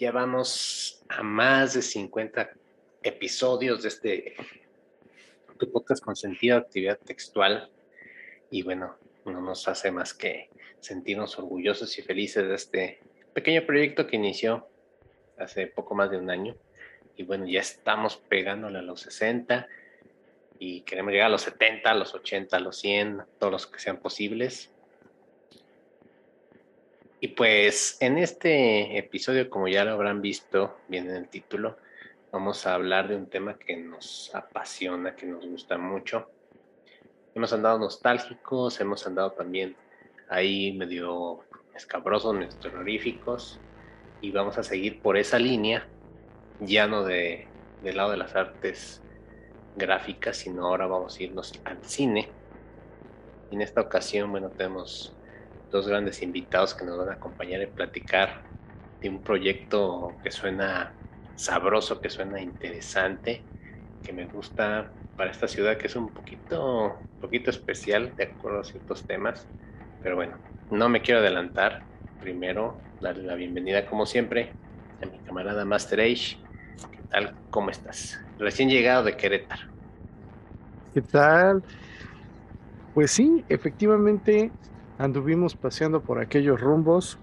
[0.00, 2.52] Ya vamos a más de 50
[3.02, 4.34] episodios de este
[5.70, 7.70] podcast con sentido de actividad textual.
[8.50, 8.96] Y bueno,
[9.26, 10.48] no nos hace más que
[10.80, 13.00] sentirnos orgullosos y felices de este
[13.34, 14.66] pequeño proyecto que inició
[15.36, 16.56] hace poco más de un año.
[17.18, 19.68] Y bueno, ya estamos pegándole a los 60
[20.58, 23.78] y queremos llegar a los 70, a los 80, a los 100, todos los que
[23.78, 24.72] sean posibles.
[27.22, 31.76] Y pues en este episodio, como ya lo habrán visto bien en el título,
[32.32, 36.30] vamos a hablar de un tema que nos apasiona, que nos gusta mucho.
[37.34, 39.76] Hemos andado nostálgicos, hemos andado también
[40.30, 43.60] ahí medio escabrosos, terroríficos,
[44.22, 45.86] y vamos a seguir por esa línea,
[46.60, 47.46] ya no de,
[47.82, 49.02] del lado de las artes
[49.76, 52.30] gráficas, sino ahora vamos a irnos al cine.
[53.50, 55.14] En esta ocasión, bueno, tenemos
[55.70, 58.42] dos grandes invitados que nos van a acompañar y platicar
[59.00, 60.92] de un proyecto que suena
[61.36, 63.42] sabroso, que suena interesante,
[64.02, 68.64] que me gusta para esta ciudad que es un poquito, poquito especial de acuerdo a
[68.64, 69.46] ciertos temas.
[70.02, 70.38] Pero bueno,
[70.70, 71.82] no me quiero adelantar.
[72.20, 74.52] Primero, darle la bienvenida como siempre
[75.02, 76.36] a mi camarada Master Age.
[76.90, 77.34] ¿Qué tal?
[77.50, 78.18] ¿Cómo estás?
[78.38, 79.62] Recién llegado de Querétaro.
[80.92, 81.62] ¿Qué tal?
[82.94, 84.50] Pues sí, efectivamente
[85.00, 87.18] anduvimos paseando por aquellos rumbos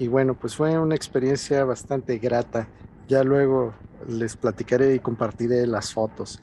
[0.00, 2.66] y bueno, pues fue una experiencia bastante grata.
[3.06, 3.72] Ya luego
[4.08, 6.40] les platicaré y compartiré las fotos.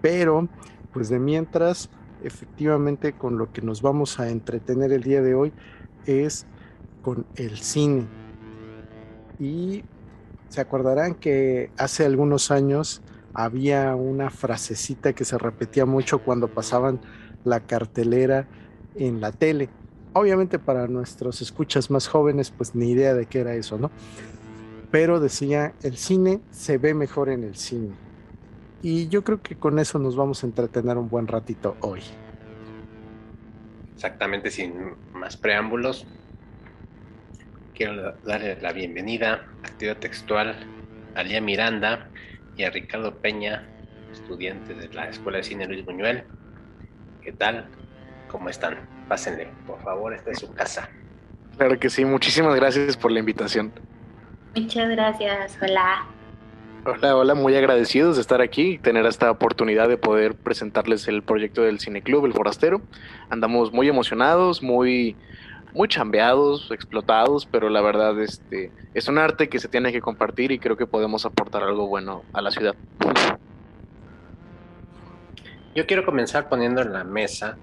[0.00, 0.48] Pero,
[0.92, 1.90] pues de mientras,
[2.22, 5.52] efectivamente con lo que nos vamos a entretener el día de hoy
[6.06, 6.46] es
[7.02, 8.06] con el cine.
[9.40, 9.82] Y
[10.48, 13.02] se acordarán que hace algunos años
[13.34, 17.00] había una frasecita que se repetía mucho cuando pasaban
[17.44, 18.46] la cartelera
[18.94, 19.70] en la tele
[20.12, 23.90] obviamente para nuestros escuchas más jóvenes, pues ni idea de qué era eso, ¿no?
[24.90, 27.94] Pero decía, el cine se ve mejor en el cine.
[28.82, 32.00] Y yo creo que con eso nos vamos a entretener un buen ratito hoy.
[33.94, 36.06] Exactamente, sin más preámbulos,
[37.74, 40.56] quiero darle la bienvenida a Actividad Textual
[41.14, 42.08] a Lía Miranda
[42.56, 43.66] y a Ricardo Peña,
[44.12, 46.24] estudiantes de la Escuela de Cine Luis Buñuel.
[47.22, 47.68] ¿Qué tal?
[48.28, 48.99] ¿Cómo están?
[49.10, 50.88] Pásenle, por favor, esta es su casa.
[51.56, 53.72] Claro que sí, muchísimas gracias por la invitación.
[54.54, 56.06] Muchas gracias, hola.
[56.86, 61.24] Hola, hola, muy agradecidos de estar aquí y tener esta oportunidad de poder presentarles el
[61.24, 62.82] proyecto del Cineclub El Forastero.
[63.30, 65.16] Andamos muy emocionados, muy,
[65.74, 70.52] muy chambeados, explotados, pero la verdad este, es un arte que se tiene que compartir
[70.52, 72.76] y creo que podemos aportar algo bueno a la ciudad.
[75.74, 77.56] Yo quiero comenzar poniendo en la mesa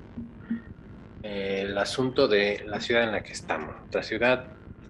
[1.23, 3.75] el asunto de la ciudad en la que estamos.
[3.91, 4.45] La ciudad,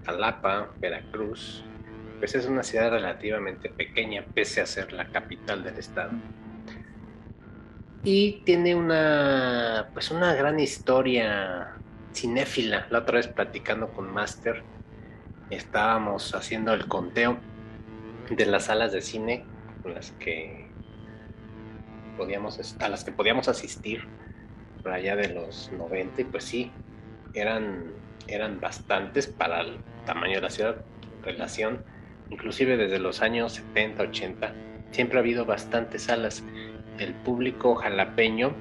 [0.05, 1.63] Jalapa, Veracruz,
[2.19, 6.11] pues es una ciudad relativamente pequeña, pese a ser la capital del estado.
[8.03, 11.75] Y tiene una, pues una gran historia
[12.13, 12.87] cinéfila.
[12.89, 14.63] La otra vez platicando con Master,
[15.49, 17.37] estábamos haciendo el conteo
[18.29, 19.45] de las salas de cine
[19.83, 20.67] con las que
[22.17, 24.07] podíamos, a las que podíamos asistir
[24.91, 26.71] allá de los 90 y pues sí,
[27.33, 27.91] eran,
[28.27, 30.83] eran bastantes para el tamaño de la ciudad,
[31.23, 31.83] relación,
[32.29, 34.53] inclusive desde los años 70, 80,
[34.91, 36.43] siempre ha habido bastantes salas.
[36.97, 38.55] El público jalapeño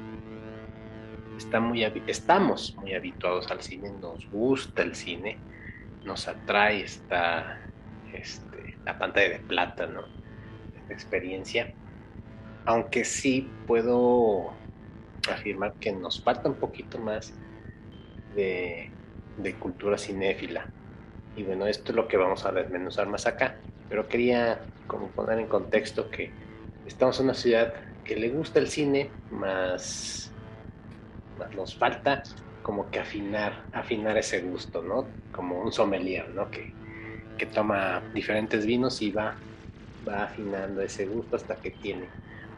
[1.36, 5.38] está muy, estamos muy habituados al cine, nos gusta el cine,
[6.04, 7.60] nos atrae esta,
[8.12, 10.02] este, la pantalla de plata, ¿no?
[10.76, 11.72] Esta experiencia.
[12.64, 14.52] Aunque sí puedo
[15.28, 17.34] afirmar que nos falta un poquito más
[18.34, 18.90] de,
[19.58, 20.68] cultura cinéfila.
[21.36, 23.56] Y bueno, esto es lo que vamos a desmenuzar más acá.
[23.88, 26.30] Pero quería como poner en contexto que
[26.86, 27.74] estamos en una ciudad
[28.04, 30.30] que le gusta el cine, más,
[31.56, 32.22] nos falta
[32.62, 35.06] como que afinar, afinar ese gusto, ¿no?
[35.32, 36.50] Como un sommelier, ¿no?
[36.50, 36.72] Que,
[37.36, 39.36] que toma diferentes vinos y va,
[40.08, 42.08] va afinando ese gusto hasta que tiene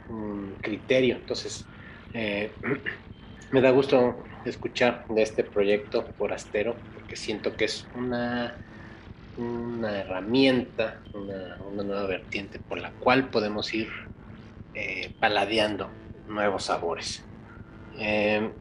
[0.09, 1.17] un criterio.
[1.17, 1.67] Entonces,
[2.13, 2.59] eh,
[3.51, 8.59] me da gusto escuchar de este proyecto forastero porque siento que es una,
[9.37, 13.89] una herramienta, una, nueva vertiente por la cual podemos ir
[14.75, 15.93] eh, paladeando
[16.27, 17.29] nuevos sabores.
[17.99, 18.53] Eh,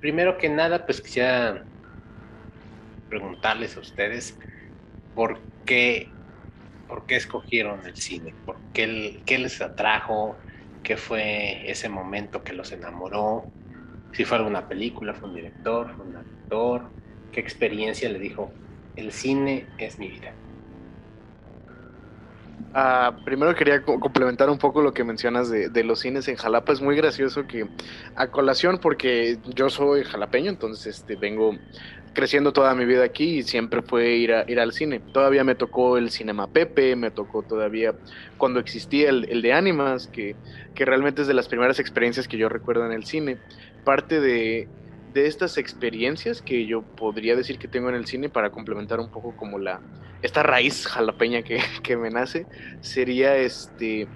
[0.00, 1.66] primero que nada, pues quisiera
[3.08, 4.38] preguntarles a ustedes
[5.14, 6.12] por qué,
[6.86, 10.38] por qué escogieron el cine, por qué, qué les atrajo,
[10.86, 13.44] qué fue ese momento que los enamoró,
[14.12, 16.82] si fue alguna película, fue un director, fue un actor,
[17.32, 18.52] qué experiencia le dijo,
[18.94, 20.32] el cine es mi vida.
[22.72, 26.72] Ah, primero quería complementar un poco lo que mencionas de, de, los cines en Jalapa.
[26.72, 27.66] Es muy gracioso que
[28.14, 31.56] a colación, porque yo soy jalapeño, entonces este, vengo
[32.16, 35.00] creciendo toda mi vida aquí y siempre fue ir, a, ir al cine.
[35.12, 37.94] Todavía me tocó el Cinema Pepe, me tocó todavía
[38.38, 40.34] cuando existía el, el de Animas, que,
[40.74, 43.36] que realmente es de las primeras experiencias que yo recuerdo en el cine.
[43.84, 44.66] Parte de,
[45.12, 49.10] de estas experiencias que yo podría decir que tengo en el cine para complementar un
[49.10, 49.80] poco como la
[50.22, 52.46] esta raíz jalapeña que, que, me nace
[52.80, 54.08] sería este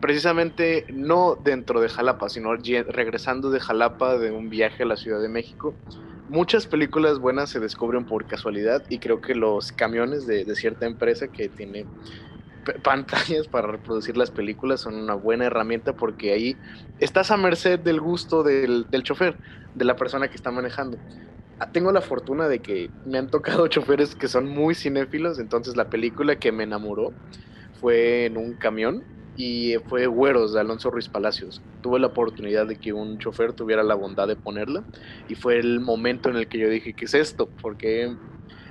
[0.00, 5.20] precisamente no dentro de Jalapa sino regresando de Jalapa de un viaje a la Ciudad
[5.20, 5.74] de México
[6.28, 11.28] muchas películas buenas se descubren por casualidad y creo que los camiones de, cierta empresa
[11.28, 11.86] que tiene
[12.82, 16.56] pantallas para reproducir las películas son una buena herramienta porque ahí
[16.98, 19.36] estás a merced del gusto del, del chofer,
[19.74, 20.98] de la persona que está manejando.
[21.60, 25.76] Ah, tengo la fortuna de que me han tocado choferes que son muy cinéfilos, entonces
[25.76, 27.12] la película que me enamoró
[27.80, 29.02] fue en un camión
[29.38, 31.62] y fue Güeros de Alonso Ruiz Palacios.
[31.80, 34.82] Tuve la oportunidad de que un chofer tuviera la bondad de ponerla
[35.28, 37.48] y fue el momento en el que yo dije, ¿qué es esto?
[37.62, 38.12] Porque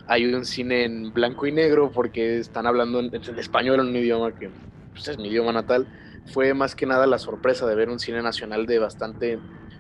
[0.08, 3.96] hay un cine en blanco y negro, porque están hablando en, en español, en un
[3.96, 4.50] idioma que
[4.92, 5.88] pues, es mi idioma natal.
[6.34, 9.40] Fue más que nada la sorpresa de ver un cine nacional de bastante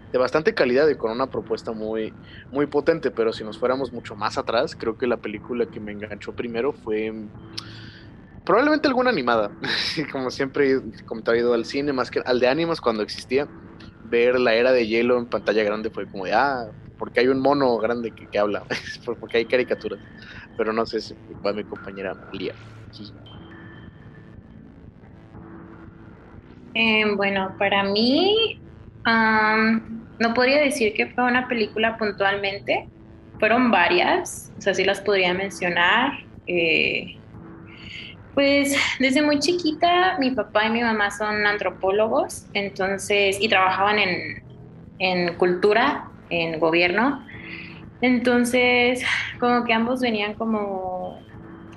[0.10, 2.14] de bastante calidad y con una propuesta muy,
[2.50, 5.92] muy potente, pero si nos fuéramos mucho más atrás, creo que la película que me
[5.92, 7.12] enganchó primero fue
[8.48, 9.52] probablemente alguna animada,
[10.12, 13.46] como siempre, como te ido al cine, más que al de Animas cuando existía,
[14.06, 17.42] ver la era de hielo en pantalla grande fue como de, ah, porque hay un
[17.42, 18.64] mono grande que, habla,
[19.20, 20.00] porque hay caricaturas,
[20.56, 21.14] pero no sé si
[21.46, 22.54] va mi compañera Lía.
[26.74, 28.62] Eh, bueno, para mí
[29.06, 32.88] um, no podría decir que fue una película puntualmente,
[33.40, 36.14] fueron varias, o sea, sí las podría mencionar.
[36.48, 37.18] Eh,
[38.38, 44.44] pues desde muy chiquita mi papá y mi mamá son antropólogos, entonces, y trabajaban en,
[45.00, 47.26] en cultura, en gobierno.
[48.00, 49.04] Entonces,
[49.40, 51.20] como que ambos venían como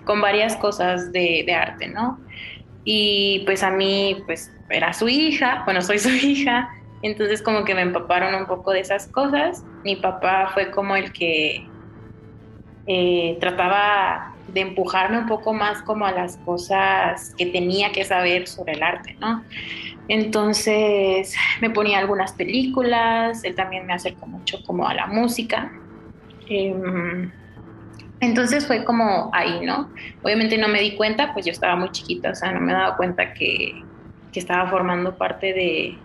[0.04, 2.20] con varias cosas de, arte, ¿no?
[2.84, 6.68] Y pues a mí, pues era su hija, bueno, soy su hija,
[7.00, 9.64] entonces como que me empaparon un poco de esas cosas.
[9.82, 11.66] Mi papá fue como el que
[12.86, 18.48] eh, trataba de empujarme un poco más como a las cosas que tenía que saber
[18.48, 19.44] sobre el arte, ¿no?
[20.08, 25.72] Entonces me ponía algunas películas, él también me acercó mucho como a la música.
[26.48, 27.30] Eh,
[28.20, 29.88] entonces fue como ahí, ¿no?
[30.22, 32.96] Obviamente no me di cuenta, pues yo estaba muy chiquita, o sea, no me daba
[32.96, 33.82] cuenta que,
[34.32, 35.98] que estaba formando parte de,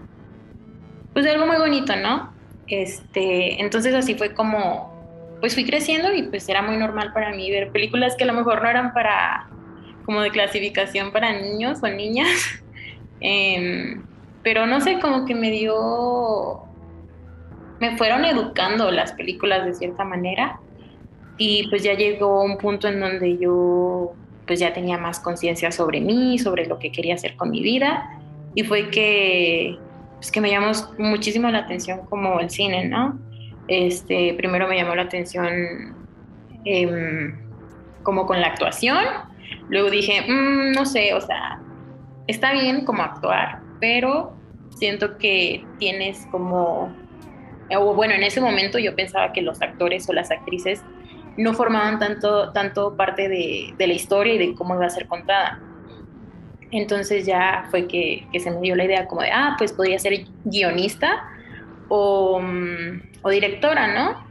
[1.13, 2.33] pues de algo muy bonito, ¿no?
[2.67, 4.94] Este, entonces así fue como
[5.39, 8.33] pues fui creciendo y pues era muy normal para mí ver películas que a lo
[8.33, 9.47] mejor no eran para,
[10.05, 12.29] como de clasificación para niños o niñas,
[13.21, 13.97] eh,
[14.43, 16.63] pero no sé, como que me dio,
[17.79, 20.59] me fueron educando las películas de cierta manera.
[21.37, 24.13] Y pues ya llegó un punto en donde yo
[24.45, 28.09] pues ya tenía más conciencia sobre mí, sobre lo que quería hacer con mi vida.
[28.53, 29.77] Y fue que,
[30.15, 33.19] pues que me llamó muchísimo la atención como el cine, ¿no?
[33.67, 35.95] Este, primero me llamó la atención
[36.65, 37.33] eh,
[38.03, 39.03] como con la actuación,
[39.69, 41.59] luego dije, mmm, no sé, o sea,
[42.27, 44.35] está bien como actuar, pero
[44.69, 46.93] siento que tienes como,
[47.75, 50.83] o bueno, en ese momento yo pensaba que los actores o las actrices
[51.37, 55.07] no formaban tanto, tanto parte de, de la historia y de cómo iba a ser
[55.07, 55.59] contada.
[56.71, 59.99] Entonces ya fue que, que, se me dio la idea como de, ah, pues podría
[59.99, 61.29] ser guionista
[61.89, 62.41] o,
[63.21, 64.25] o directora, ¿no?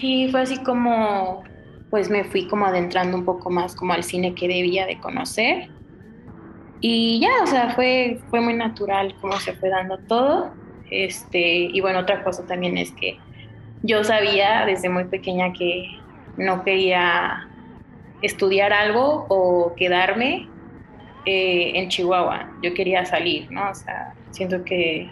[0.00, 1.44] Y fue así como,
[1.90, 5.68] pues me fui como adentrando un poco más como al cine que debía de conocer.
[6.80, 10.52] Y ya, o sea, fue, fue muy natural cómo se fue dando todo.
[10.90, 11.40] Este,
[11.72, 13.18] y bueno, otra cosa también es que
[13.82, 15.88] yo sabía desde muy pequeña que
[16.36, 17.48] no quería
[18.20, 20.48] estudiar algo o quedarme
[21.24, 22.50] eh, en Chihuahua.
[22.62, 23.70] Yo quería salir, ¿no?
[23.70, 25.10] O sea, siento que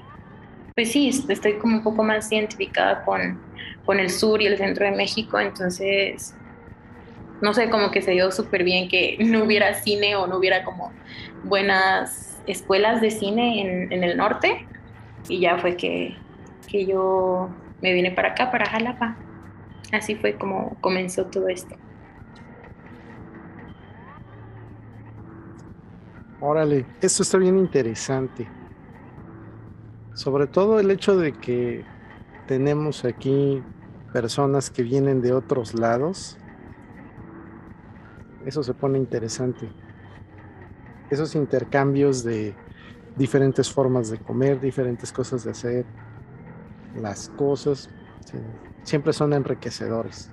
[0.74, 3.40] pues sí, estoy como un poco más identificada con,
[3.84, 6.34] con el sur y el centro de México, entonces,
[7.40, 10.64] no sé, como que se dio súper bien que no hubiera cine o no hubiera
[10.64, 10.92] como
[11.44, 14.66] buenas escuelas de cine en, el norte,
[15.28, 16.16] y ya fue que,
[16.68, 17.48] que yo
[17.80, 19.16] me vine para acá, para Jalapa.
[19.92, 21.76] Así fue como comenzó todo esto.
[26.40, 28.59] Órale, eso está bien interesante.
[30.14, 31.84] Sobre todo el hecho de que
[32.46, 33.62] tenemos aquí
[34.12, 36.36] personas que vienen de otros lados.
[38.44, 39.68] Eso se pone interesante.
[41.10, 42.54] esos intercambios de
[43.16, 45.84] diferentes formas de comer, diferentes cosas de hacer,
[46.94, 47.90] las cosas,
[48.82, 50.30] siempre son enriquecedores.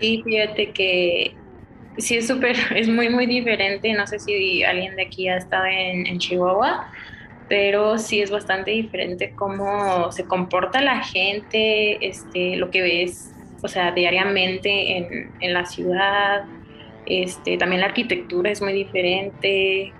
[0.00, 1.36] Sí, fíjate que
[1.98, 3.92] sí es súper, es muy, muy diferente.
[3.92, 6.86] No sé si alguien de aquí ha estado en, Chihuahua,
[7.52, 13.30] pero sí es bastante diferente cómo se comporta la gente, este, lo que ves,
[13.62, 16.46] o sea, diariamente en, en la ciudad.
[17.04, 19.92] Este, también la arquitectura es muy diferente,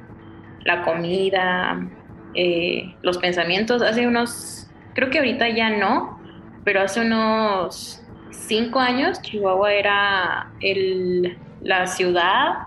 [0.64, 1.87] la comida,
[2.32, 3.82] eh, los pensamientos.
[3.82, 6.23] Hace unos, creo que ahorita ya no,
[6.64, 12.61] pero hace unos cinco años Chihuahua era el, la ciudad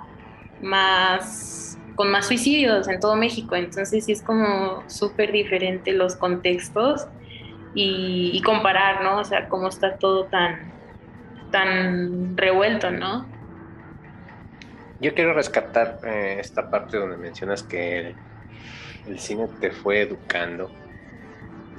[0.62, 3.56] más con más suicidios en todo México.
[3.56, 7.08] Entonces sí es como súper diferente los contextos
[7.74, 9.20] y, comparar, ¿no?
[9.20, 10.72] O sea, cómo está todo tan,
[11.52, 13.26] tan revuelto, ¿no?
[15.02, 18.16] Yo quiero rescatar eh, esta parte donde mencionas que
[19.08, 20.72] el, cine te fue educando.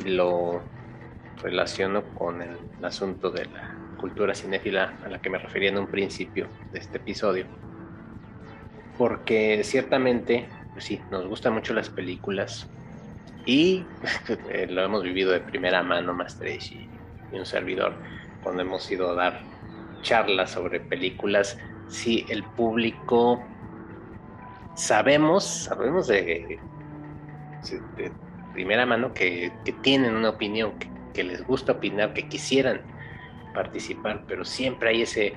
[0.05, 0.61] Lo
[1.43, 5.87] relaciono con el, asunto de la cultura cinéfila a la que me refería en un
[5.87, 7.47] principio de este episodio.
[8.99, 12.69] Porque ciertamente, pues sí, nos gustan mucho las películas
[13.45, 13.85] y
[14.51, 16.89] eh, lo hemos vivido de primera mano, Master y,
[17.33, 17.95] y un servidor,
[18.43, 19.41] cuando hemos ido a dar
[20.03, 21.59] charlas sobre películas.
[21.89, 23.43] Si el público
[24.77, 26.61] sabemos, sabemos de,
[28.53, 30.73] primera mano que, tienen una opinión,
[31.13, 32.83] que, les gusta opinar, que quisieran
[33.55, 35.35] participar, pero siempre hay ese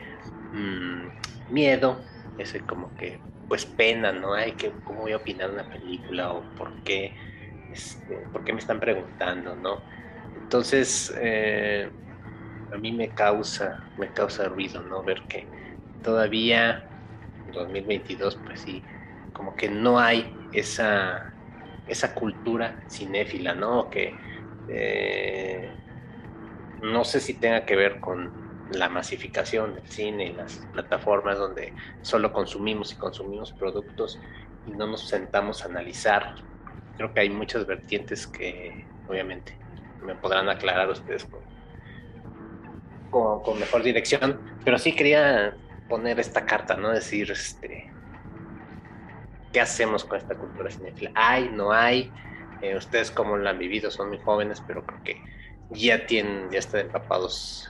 [0.53, 1.99] mm, miedo,
[2.37, 4.33] ese como que, pues pena, ¿no?
[4.33, 6.31] Hay que, ¿cómo voy a opinar una película?
[6.31, 7.15] ¿O por qué,
[7.73, 9.81] este, por qué me están preguntando, ¿no?
[10.41, 11.89] Entonces, eh,
[12.71, 15.03] a mí me causa, me causa ruido, ¿no?
[15.03, 15.47] Ver que
[16.03, 16.87] todavía
[17.47, 18.83] en 2022, pues sí,
[19.33, 21.33] como que no hay esa,
[21.87, 23.89] esa cultura cinéfila, ¿no?
[23.89, 24.15] Que
[24.67, 25.71] eh,
[26.83, 28.31] no sé si tenga que ver con
[28.71, 34.19] la masificación del cine las plataformas donde solo consumimos y consumimos productos
[34.67, 36.35] y no nos sentamos a analizar.
[36.97, 39.57] Creo que hay muchas vertientes que obviamente
[40.03, 41.27] me podrán aclarar ustedes
[43.09, 45.55] con, mejor dirección, pero sí quería
[45.87, 46.89] poner esta carta, ¿no?
[46.89, 47.91] Decir, este,
[49.51, 51.11] ¿qué hacemos con esta cultura cinéfila?
[51.15, 52.11] ¿Hay, no hay?
[52.61, 55.21] Eh, ustedes cómo lo han vivido, son muy jóvenes, pero creo que
[55.71, 57.69] ya tienen, ya están empapados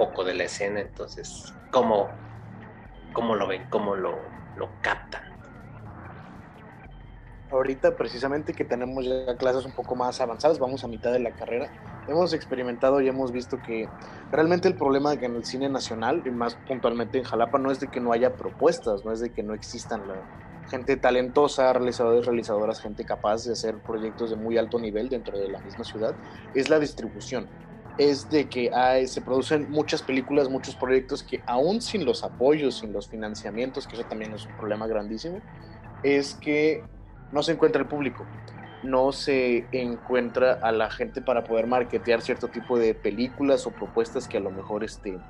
[0.00, 2.08] poco de la escena, entonces, ¿cómo,
[3.12, 3.66] cómo lo ven?
[3.68, 4.18] ¿Cómo lo,
[4.56, 5.30] lo captan?
[7.50, 11.32] ahorita precisamente que tenemos ya clases un poco más avanzadas, vamos a mitad de la
[11.32, 11.70] carrera,
[12.06, 13.88] hemos experimentado y hemos visto que
[14.30, 17.80] realmente el problema que en el cine nacional, y más puntualmente en Jalapa, no es
[17.80, 20.14] de que no haya propuestas, no es de que no existan la
[20.68, 25.48] gente talentosa, realizadores, realizadoras, gente capaz de hacer proyectos de muy alto nivel dentro de
[25.48, 26.14] la misma ciudad,
[26.54, 27.48] es la distribución.
[27.96, 32.78] Es de que hay, se producen muchas películas, muchos proyectos que aún sin los apoyos,
[32.78, 35.44] sin los financiamientos, que eso también es un problema grandísimo,
[36.02, 36.88] es que
[37.30, 38.32] no se encuentra el público,
[38.82, 44.28] no se encuentra a la gente para poder marketear cierto tipo de películas o propuestas
[44.28, 45.24] que a lo mejor este,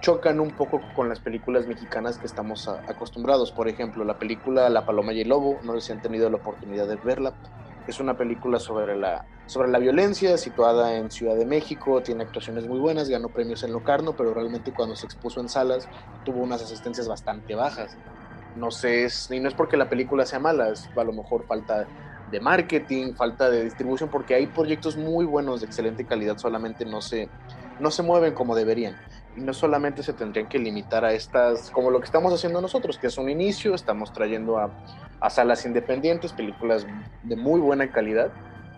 [0.00, 3.52] chocan un poco con las películas mexicanas que estamos acostumbrados.
[3.52, 6.36] Por ejemplo, la película La Paloma y el Lobo, no sé si han tenido la
[6.38, 7.38] oportunidad de verla.
[7.86, 12.66] Es una película sobre la, sobre la violencia, situada en Ciudad de México, tiene actuaciones
[12.66, 15.88] muy buenas, ganó premios en Locarno, pero realmente cuando se expuso en salas
[16.24, 17.98] tuvo unas asistencias bastante bajas
[18.54, 21.88] no sé, y no es porque la película sea mala, es a lo mejor falta
[22.26, 27.00] de marketing, falta de distribución, porque hay proyectos muy buenos de excelente calidad, solamente no
[27.00, 27.32] se,
[27.78, 29.00] no se mueven como deberían.
[29.36, 33.06] No solamente se tendrían que limitar a estas, como lo que estamos haciendo nosotros, que
[33.06, 34.70] es un inicio, estamos trayendo a,
[35.20, 36.86] a salas independientes, películas
[37.22, 38.30] de muy buena calidad,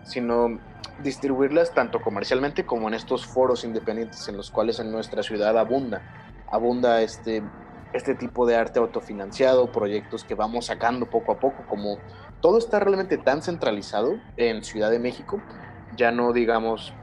[0.03, 0.59] sino
[1.03, 6.01] distribuirlas tanto comercialmente como en estos foros independientes en los cuales en nuestra ciudad abunda,
[6.49, 7.43] abunda este
[7.95, 11.97] este tipo de arte autofinanciado, proyectos que vamos sacando poco a poco, como
[12.41, 15.41] todo está realmente tan centralizado en Ciudad de México,
[15.95, 16.93] ya no digamos,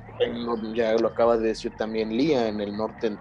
[0.75, 3.17] ya lo acaba de decir también Lía, en el norte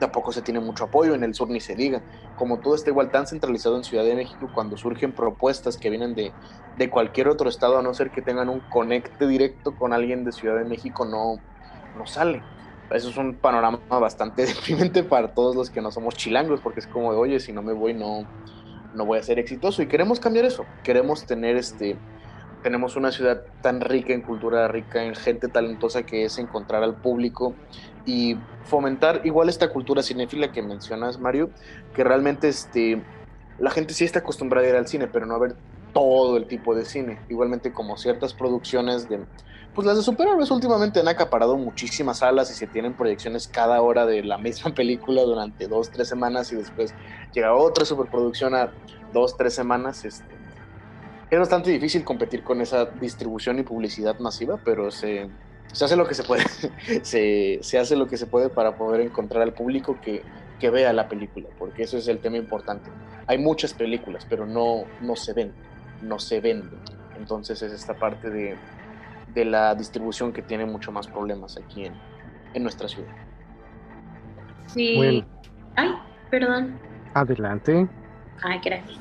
[0.00, 2.02] tampoco se tiene mucho apoyo, en el sur ni se diga,
[2.36, 6.14] como todo está igual tan centralizado en Ciudad de México, cuando surgen propuestas que vienen
[6.16, 6.32] de,
[6.76, 10.32] de cualquier otro estado, a no ser que tengan un conecte directo con alguien de
[10.32, 11.36] Ciudad de México, no,
[11.96, 12.42] no sale
[12.96, 16.86] eso es un panorama bastante deprimente para todos los que no somos chilangos, porque es
[16.86, 18.26] como de, oye, si no me voy, no,
[18.94, 19.82] no voy a ser exitoso.
[19.82, 20.64] Y queremos cambiar eso.
[20.82, 21.96] Queremos tener este.
[22.62, 26.94] Tenemos una ciudad tan rica en cultura, rica en gente talentosa que es encontrar al
[26.94, 27.54] público
[28.04, 31.50] y fomentar igual esta cultura cinéfila que mencionas, Mario,
[31.94, 33.02] que realmente este,
[33.58, 35.56] la gente sí está acostumbrada a ir al cine, pero no a ver
[35.92, 37.18] todo el tipo de cine.
[37.28, 39.20] Igualmente como ciertas producciones de...
[39.74, 44.04] Pues las de superhéroes últimamente han acaparado muchísimas salas y se tienen proyecciones cada hora
[44.04, 46.94] de la misma película durante dos, tres semanas y después
[47.32, 48.72] llega otra superproducción a
[49.12, 50.04] dos, tres semanas.
[50.04, 50.39] Este,
[51.30, 55.28] es bastante difícil competir con esa distribución y publicidad masiva, pero se,
[55.72, 56.44] se hace lo que se puede.
[57.02, 60.22] se, se, hace lo que se puede para poder encontrar al público que,
[60.58, 62.90] que, vea la película, porque eso es el tema importante.
[63.26, 65.52] Hay muchas películas, pero no, no se ven,
[66.02, 66.80] no se venden.
[67.16, 68.56] Entonces es esta parte de,
[69.32, 71.94] de la distribución que tiene mucho más problemas aquí en,
[72.54, 73.12] en nuestra ciudad.
[74.66, 74.96] Sí.
[74.96, 75.26] Bueno.
[75.76, 75.90] Ay,
[76.30, 76.78] perdón.
[77.14, 77.88] Adelante.
[78.42, 78.98] Ay, gracias.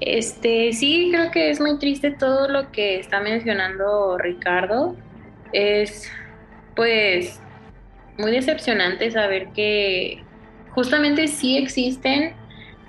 [0.00, 4.94] Este, sí, creo que es muy triste todo lo que está mencionando Ricardo.
[5.52, 6.10] Es,
[6.74, 7.40] pues,
[8.18, 10.22] muy decepcionante saber que
[10.70, 12.34] justamente sí existen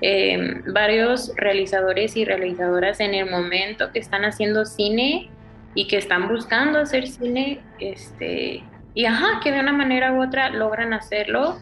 [0.01, 5.29] em, varios realizadores y realizadoras en el momento que están haciendo cine
[5.73, 10.49] y que están buscando hacer cine, este, y ajá, que de una manera u otra
[10.49, 11.59] logran hacerlo,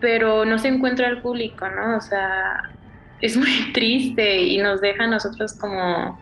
[0.00, 1.96] pero no se encuentra el público, ¿no?
[1.96, 2.70] O sea,
[3.20, 6.18] es muy triste y nos deja a nosotros como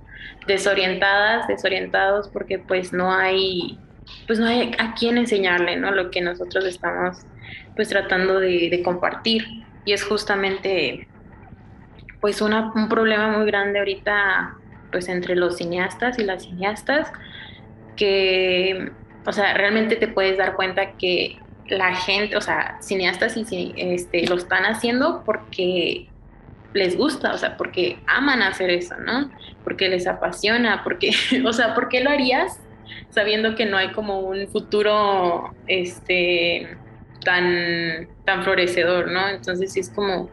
[0.47, 3.79] desorientadas, desorientados, porque pues no hay,
[4.27, 5.91] pues no hay a quién enseñarle, ¿no?
[5.91, 7.19] Lo que nosotros estamos
[7.75, 9.45] pues tratando de, compartir.
[9.85, 11.07] Y es justamente
[12.21, 14.57] pues un problema muy grande ahorita
[14.91, 17.13] pues entre los cineastas y las cineastas
[17.97, 18.91] que,
[19.25, 21.39] o sea, realmente te puedes dar cuenta que
[21.69, 26.09] la gente, o sea, cineastas y este, lo están haciendo porque
[26.77, 29.31] les gusta, o sea, porque aman hacer eso, ¿no?
[29.65, 31.11] Porque les apasiona, porque,
[31.45, 32.61] o sea, ¿por qué lo harías
[33.11, 36.77] sabiendo que no hay como un futuro, este,
[37.25, 39.29] tan, tan florecedor, ¿no?
[39.29, 40.29] Entonces sí es como,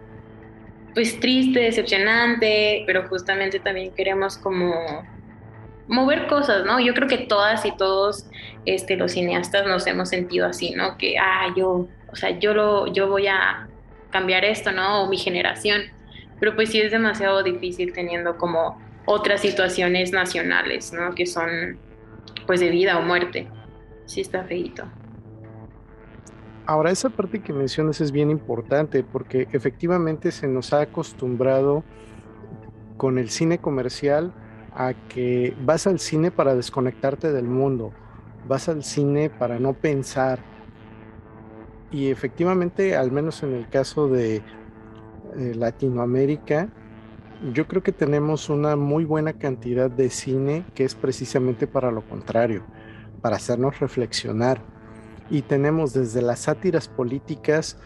[0.93, 4.73] pues triste, decepcionante, pero justamente también queremos como
[5.88, 6.79] mover cosas, ¿no?
[6.79, 8.25] Yo creo que todas y todos
[8.65, 10.97] este, los cineastas nos hemos sentido así, ¿no?
[10.97, 13.67] Que, ah, yo, o sea, yo, lo, yo voy a
[14.12, 15.03] cambiar esto, ¿no?
[15.03, 15.82] O mi generación
[16.43, 21.15] pero pues sí es demasiado difícil teniendo como otras situaciones nacionales, ¿no?
[21.15, 21.77] Que son
[22.45, 23.47] pues de vida o muerte.
[24.08, 24.84] Sí está feito.
[26.65, 31.86] Ahora, esa parte que mencionas es bien importante porque efectivamente se nos ha acostumbrado
[32.97, 34.34] con el cine comercial
[34.75, 37.93] a que vas al cine para desconectarte del mundo,
[38.49, 40.39] vas al cine para no pensar.
[41.89, 44.41] Y efectivamente, al menos en el caso de
[45.38, 46.69] eh, Latinoamérica,
[47.52, 52.02] yo creo que tenemos una muy buena cantidad de cine que es precisamente para lo
[52.08, 52.63] contrario,
[53.22, 54.62] para hacernos reflexionar.
[55.30, 57.78] Y tenemos desde las sátiras políticas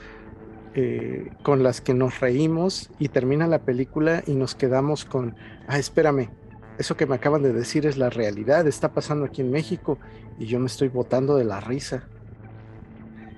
[0.76, 5.36] eh, con las que nos reímos y termina la película y nos quedamos con,
[5.68, 6.30] ah, espérame,
[6.78, 9.98] eso que me acaban de decir es la realidad, está pasando aquí en México
[10.38, 12.04] y yo me estoy botando de la risa.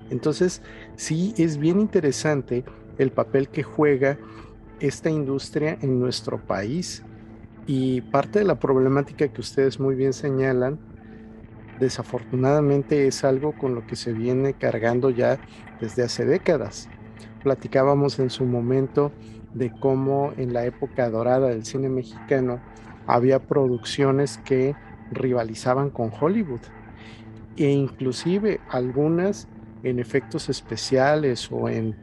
[0.09, 0.61] Entonces,
[0.97, 2.65] sí, es bien interesante
[2.99, 4.19] el papel que juega
[4.79, 7.03] esta industria en nuestro país.
[7.65, 10.79] Y parte de la problemática que ustedes muy bien señalan,
[11.79, 15.39] desafortunadamente es algo con lo que se viene cargando ya
[15.79, 16.89] desde hace décadas.
[17.43, 19.11] Platicábamos en su momento
[19.53, 22.59] de cómo en la época dorada del cine mexicano
[23.07, 24.75] había producciones que
[25.11, 26.61] rivalizaban con Hollywood
[27.57, 29.47] e inclusive algunas
[29.83, 31.95] en efectos especiales o en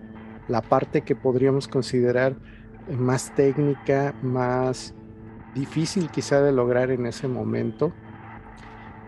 [0.49, 2.37] la parte que podríamos considerar
[2.89, 4.95] más técnica, más
[5.55, 7.93] difícil quizá de lograr en ese momento.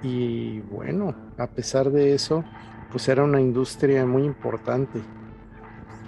[0.03, 2.45] Y bueno, a pesar de eso,
[2.91, 5.01] pues era una industria muy importante.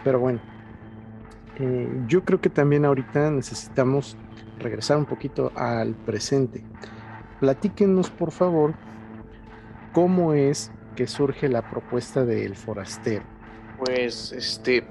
[0.02, 0.40] Pero bueno,
[1.58, 4.16] eh, yo creo que también ahorita necesitamos
[4.58, 6.64] regresar un poquito al presente.
[7.40, 8.74] Platíquenos, por favor,
[9.92, 13.24] cómo es que surge la propuesta del forastero.
[13.78, 14.86] Pues, este,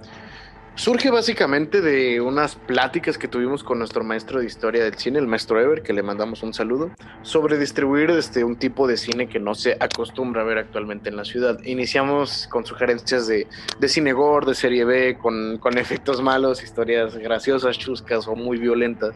[0.80, 5.28] Surge básicamente de unas pláticas que tuvimos con nuestro maestro de historia del cine, el
[5.28, 6.90] maestro Ever, que le mandamos un saludo,
[7.22, 11.18] sobre distribuir este, un tipo de cine que no se acostumbra a ver actualmente en
[11.18, 11.62] la ciudad.
[11.66, 13.46] Iniciamos con sugerencias de,
[13.78, 18.58] de cine gore, de serie B, con, con efectos malos, historias graciosas, chuscas o muy
[18.58, 19.14] violentas,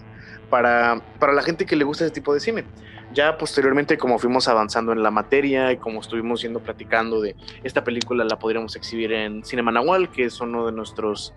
[0.49, 2.65] para, para la gente que le gusta ese tipo de cine.
[3.13, 7.83] Ya posteriormente, como fuimos avanzando en la materia y como estuvimos yendo platicando de esta
[7.83, 11.31] película, la podríamos exhibir en Cinema Nahual, que es uno de nuestros,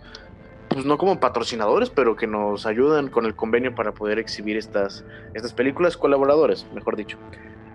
[0.68, 5.04] pues no como patrocinadores, pero que nos ayudan con el convenio para poder exhibir estas,
[5.34, 7.18] estas películas, colaboradores, mejor dicho.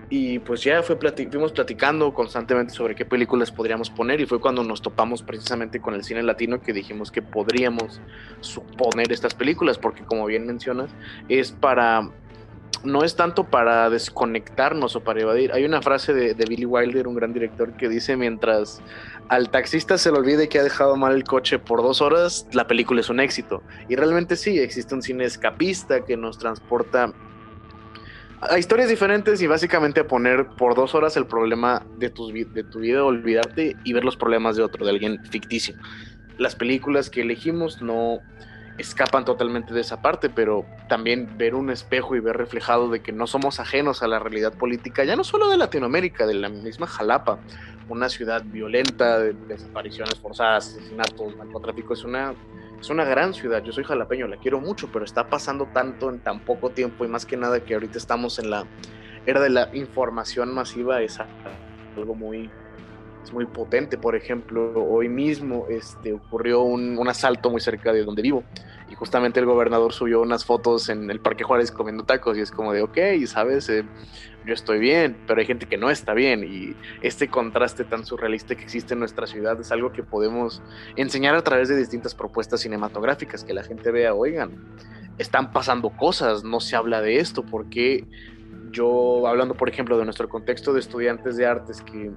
[0.10, 4.82] Y pues ya fuimos platicando constantemente sobre qué películas podríamos poner y fue cuando nos
[4.82, 8.02] topamos precisamente con el cine latino que dijimos que podríamos
[8.40, 10.90] suponer estas películas, porque como bien mencionas,
[11.30, 12.10] es para
[12.84, 15.52] no es tanto para desconectarnos o para evadir.
[15.54, 18.82] Hay una frase de, Billy Wilder, un gran director, que dice, mientras
[19.30, 22.68] al taxista se le olvide que ha dejado mal el coche por dos horas, la
[22.68, 23.64] película es un éxito.
[23.88, 27.14] Y realmente sí, existe un cine escapista que nos transporta
[28.42, 33.04] a historias diferentes y básicamente a poner por dos horas el problema de tu vida,
[33.04, 35.76] olvidarte y ver los problemas de otro, de alguien ficticio.
[36.40, 38.20] Las películas que elegimos no
[38.82, 43.12] escapan totalmente de esa parte, pero también ver un espejo y ver reflejado de que
[43.12, 46.88] no somos ajenos a la realidad política, ya no solo de Latinoamérica, de la misma
[46.88, 47.40] Jalapa,
[47.90, 52.34] una ciudad violenta, de desapariciones forzadas, asesinatos, narcotráfico, es una,
[52.80, 56.20] es una gran ciudad, yo soy jalapeño, la quiero mucho, pero está pasando tanto en
[56.20, 58.66] tan poco tiempo y más que nada que ahorita estamos en la
[59.26, 61.20] era de la información masiva, es
[61.96, 62.50] algo muy,
[63.24, 63.98] es muy potente.
[63.98, 68.44] Por ejemplo, hoy mismo este, ocurrió un, un, asalto muy cerca de donde vivo
[68.92, 72.52] y justamente el gobernador subió unas fotos en el Parque Juárez comiendo tacos y es
[72.52, 73.86] como de, ok, sabes, eh,
[74.46, 78.54] yo estoy bien, pero hay gente que no está bien y este contraste tan surrealista
[78.56, 80.62] que existe en nuestra ciudad es algo que podemos
[80.98, 84.52] enseñar a través de distintas propuestas cinematográficas, que la gente vea, oigan,
[85.18, 88.06] están pasando cosas, no se habla de esto, porque
[88.72, 92.12] yo, hablando por ejemplo de nuestro contexto de estudiantes de artes, que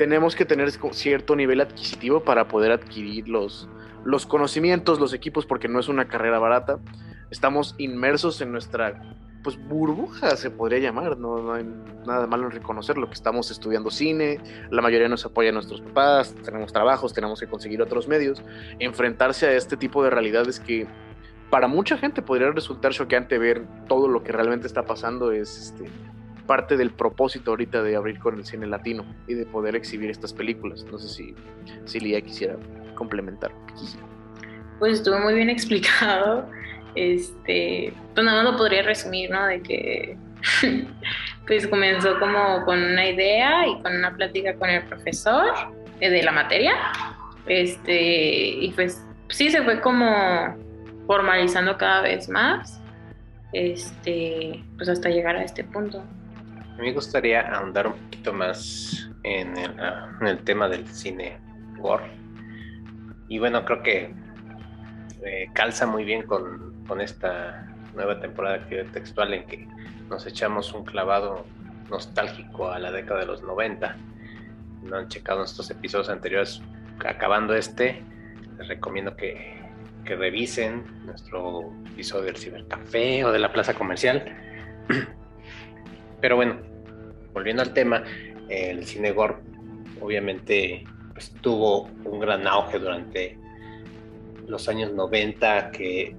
[0.00, 3.68] tenemos que tener cierto nivel adquisitivo para poder adquirir los,
[4.02, 6.78] los conocimientos, los equipos, porque no es una carrera barata.
[7.30, 8.98] Estamos inmersos en nuestra
[9.42, 11.66] pues burbuja se podría llamar, no, hay
[12.06, 14.38] nada malo en reconocerlo, que estamos estudiando cine,
[14.70, 18.42] la mayoría nos apoya a nuestros papás, tenemos trabajos, tenemos que conseguir otros medios,
[18.78, 20.86] enfrentarse a este tipo de realidades que
[21.50, 25.90] para mucha gente podría resultar choqueante ver todo lo que realmente está pasando es este,
[26.50, 30.32] parte del propósito ahorita de abrir con el cine latino y de poder exhibir estas
[30.32, 30.84] películas.
[30.90, 31.34] No sé si,
[31.84, 32.56] si Lía quisiera
[32.96, 33.52] complementar.
[34.80, 36.50] Pues estuvo muy bien explicado.
[36.96, 39.46] Este, pues nada más lo podría resumir, ¿no?
[39.46, 40.16] De que
[41.46, 45.52] pues comenzó como con una idea y con una plática con el profesor
[46.00, 46.72] eh, de la materia.
[47.46, 50.56] Este, y pues sí se fue como
[51.06, 52.80] formalizando cada vez más.
[53.52, 56.02] Este, pues hasta llegar a este punto
[56.80, 61.38] me gustaría ahondar un poquito más en el, ah, en el tema del cine
[61.78, 62.10] gore.
[63.28, 64.14] Y bueno, creo que
[65.24, 69.68] eh, calza muy bien con, con, esta nueva temporada de actividad textual en que
[70.08, 71.44] nos echamos un clavado
[71.90, 73.96] nostálgico a la década de los 90.
[74.82, 76.62] No han checado nuestros episodios anteriores.
[77.04, 78.02] Acabando este,
[78.58, 79.60] les recomiendo que,
[80.04, 84.24] que revisen nuestro episodio del Cibercafé o de la Plaza Comercial.
[86.20, 86.69] Pero bueno,
[87.32, 88.02] volviendo al tema,
[88.48, 89.36] el cine gore
[90.00, 93.38] obviamente pues, tuvo un gran auge durante
[94.46, 96.14] los años 90 que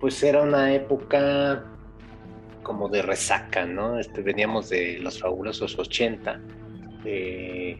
[0.00, 1.64] pues era una época
[2.62, 3.98] como de resaca, ¿no?
[3.98, 6.40] Este, veníamos de los fabulosos 80,
[7.04, 7.78] de,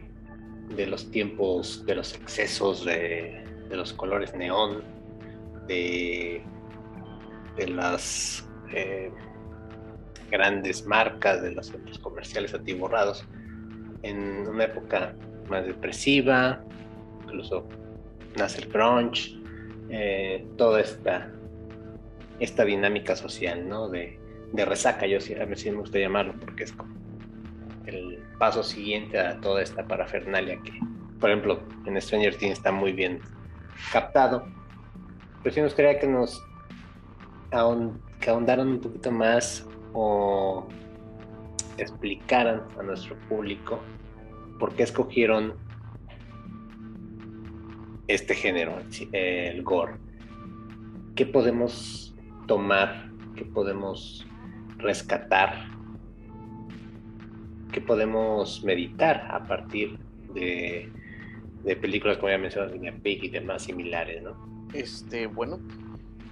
[0.87, 4.83] los tiempos, de los excesos, de, los colores neón,
[5.67, 6.41] de,
[7.57, 9.11] de las eh,
[10.37, 13.25] grandes marcas, de los centros comerciales atiborrados,
[14.03, 15.15] en una época
[15.49, 16.61] más depresiva,
[17.23, 17.67] incluso
[18.37, 19.39] nace el crunch,
[19.89, 21.31] eh, toda esta,
[22.39, 23.87] esta dinámica social, ¿no?
[23.89, 24.19] De,
[24.51, 26.93] de resaca, yo sí, a mí sí me gusta llamarlo, porque es como
[27.85, 30.73] el paso siguiente a toda esta parafernalia que,
[31.19, 33.21] por ejemplo, en Stranger Things está muy bien
[33.91, 34.45] captado.
[35.41, 36.43] Pero sí nos gustaría que nos
[38.19, 40.67] que ahondaran un poquito más o
[41.77, 43.79] explicaran a nuestro público
[44.59, 45.53] por qué escogieron
[48.07, 48.77] este género,
[49.11, 49.95] el gore.
[51.15, 53.09] ¿Qué podemos tomar?
[53.35, 54.27] ¿Qué podemos
[54.77, 55.69] rescatar?
[57.71, 59.97] ¿Qué podemos meditar a partir
[60.33, 60.91] de,
[61.81, 64.67] películas como ya mencionado, Pig y demás similares, ¿no?
[64.73, 65.59] Este, bueno,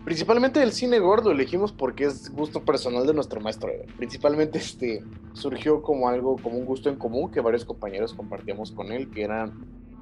[0.05, 3.71] Principalmente el cine gordo elegimos porque es gusto personal de nuestro maestro.
[3.95, 8.91] Principalmente este surgió como algo, como un gusto en común que varios compañeros compartíamos con
[8.91, 9.49] él, que era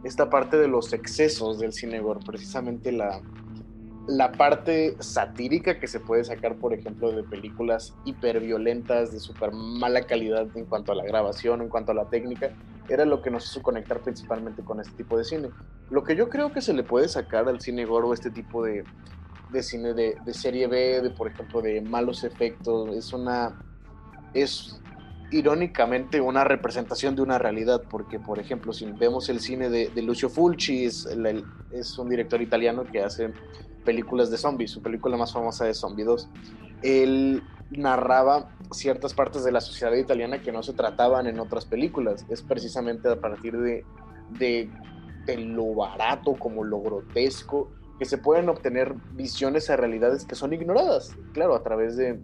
[0.03, 3.21] esta parte de los excesos del cine gordo, precisamente la,
[4.07, 10.01] la parte satírica que se puede sacar, por ejemplo, de películas hiperviolentas, de súper mala
[10.01, 12.51] calidad en cuanto a la grabación, en cuanto a la técnica,
[12.89, 15.49] era lo que nos hizo conectar principalmente con este tipo de cine.
[15.91, 18.83] Lo que yo creo que se le puede sacar al cine gordo, este tipo de,
[19.51, 23.59] de cine de, serie B, de por ejemplo de malos efectos, es una
[24.33, 24.79] es
[25.31, 30.29] irónicamente una representación de una realidad, porque por ejemplo si vemos el cine de, Lucio
[30.29, 31.07] Fulci, es,
[31.71, 33.33] es, un director italiano que hace
[33.85, 36.29] películas de zombies, su película más famosa es Zombie 2.
[36.83, 42.25] él narraba ciertas partes de la sociedad italiana que no se trataban en otras películas.
[42.29, 43.85] Es precisamente a partir de,
[44.37, 44.69] de,
[45.37, 51.15] lo barato como lo grotesco que se pueden obtener visiones a realidades que son ignoradas,
[51.33, 52.17] claro, a través de,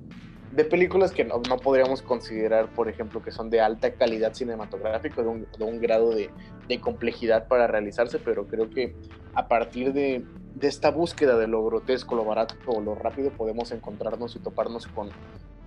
[0.51, 5.27] de películas que no, podríamos considerar, por ejemplo, que son de alta calidad cinematográfica, de
[5.27, 6.31] un, de un grado de,
[6.67, 8.95] de, complejidad para realizarse, pero creo que
[9.35, 13.71] a partir de, de, esta búsqueda de lo grotesco, lo barato o lo rápido, podemos
[13.71, 15.09] encontrarnos y toparnos con,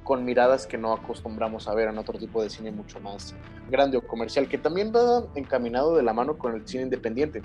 [0.02, 3.36] con miradas que no acostumbramos a ver en otro tipo de cine mucho más
[3.70, 7.42] grande o comercial, que también va encaminado de la mano con el cine independiente,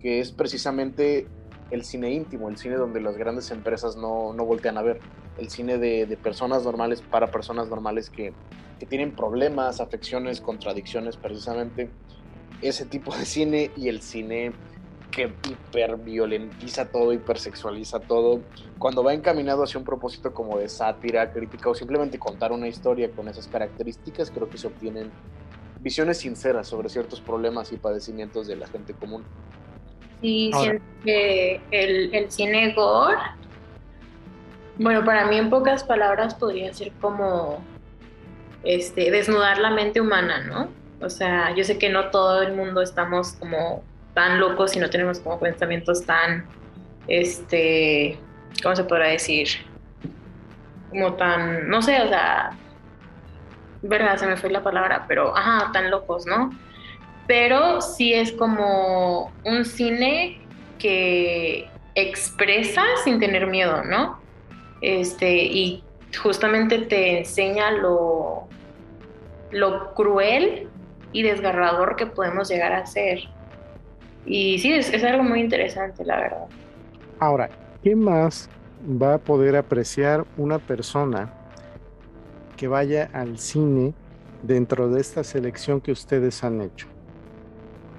[0.00, 1.28] que es precisamente
[1.70, 5.00] el cine íntimo, el cine donde las grandes empresas no, no voltean a ver,
[5.38, 8.32] el cine de, personas normales para personas normales que,
[8.78, 11.90] que, tienen problemas, afecciones, contradicciones, precisamente.
[12.60, 14.52] Ese tipo de cine y el cine
[15.10, 18.40] que hiperviolentiza todo, hipersexualiza todo,
[18.78, 23.10] cuando va encaminado hacia un propósito como de sátira, crítica o simplemente contar una historia
[23.10, 25.10] con esas características, creo que se obtienen
[25.80, 29.24] visiones sinceras sobre ciertos problemas y padecimientos de la gente común.
[30.20, 33.16] Sí, siento que el, el cine gore,
[34.78, 37.62] bueno, para mí en pocas palabras podría ser como
[38.64, 40.68] este, desnudar la mente humana, ¿no?
[41.00, 43.82] O sea, yo sé que no todo el mundo estamos como
[44.14, 46.46] tan locos y no tenemos como pensamientos tan,
[47.06, 48.18] este,
[48.62, 49.48] ¿cómo se podrá decir?
[50.90, 52.50] Como tan, no sé, o sea,
[53.82, 56.50] verdad, se me fue la palabra, pero, ajá, tan locos, ¿no?
[57.28, 60.40] Pero sí es como un cine
[60.78, 64.18] que expresa sin tener miedo, ¿no?
[64.80, 65.84] Este, y
[66.20, 68.48] justamente te enseña lo,
[69.50, 70.68] lo cruel
[71.12, 73.20] y desgarrador que podemos llegar a ser.
[74.24, 76.46] Y sí, es, es algo muy interesante, la verdad.
[77.18, 77.50] Ahora,
[77.82, 78.48] ¿qué más
[78.80, 81.30] va a poder apreciar una persona
[82.56, 83.92] que vaya al cine
[84.42, 86.86] dentro de esta selección que ustedes han hecho?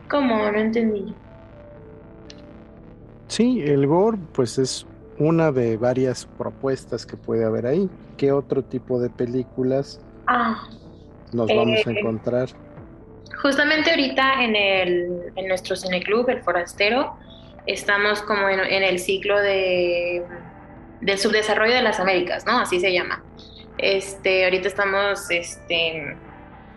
[0.09, 0.51] ¿Cómo?
[0.51, 1.13] No entendí.
[3.27, 4.87] Sí, el gore pues es
[5.19, 7.89] una de varias propuestas que puede haber ahí.
[8.17, 10.67] ¿Qué otro tipo de películas ah,
[11.31, 12.49] nos vamos a eh, encontrar?
[13.41, 17.15] Justamente ahorita en, el, en nuestro cineclub, El Forastero,
[17.67, 20.25] estamos como en, en el ciclo de,
[21.01, 22.59] del subdesarrollo de las Américas, ¿no?
[22.59, 23.23] Así se llama.
[23.77, 26.17] Este, ahorita estamos este,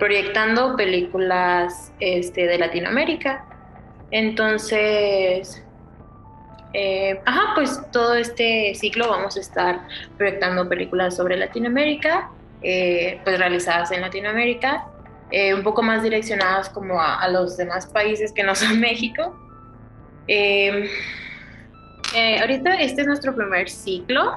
[0.03, 3.45] proyectando películas este, de Latinoamérica.
[4.11, 5.63] Entonces,
[6.75, 9.87] eh, ajá, pues todo este ciclo vamos a estar
[10.19, 14.89] proyectando películas sobre Latinoamérica, eh, pues realizadas en Latinoamérica,
[15.31, 19.39] eh, un poco más direccionadas como a, los demás países que no son México.
[22.41, 24.37] ahorita este es nuestro primer ciclo.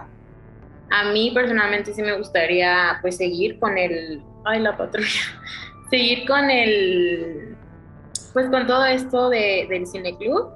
[0.91, 5.21] A mí personalmente sí me gustaría pues seguir con el ay, la patrulla,
[5.89, 7.55] seguir con el,
[8.33, 10.51] pues con todo esto de, del cineclub.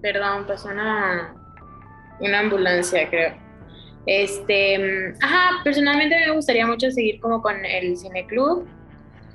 [0.00, 1.34] Perdón, pasó una,
[2.20, 3.34] una ambulancia, creo.
[4.06, 8.66] Este, ajá, personalmente me gustaría mucho seguir como con el cineclub.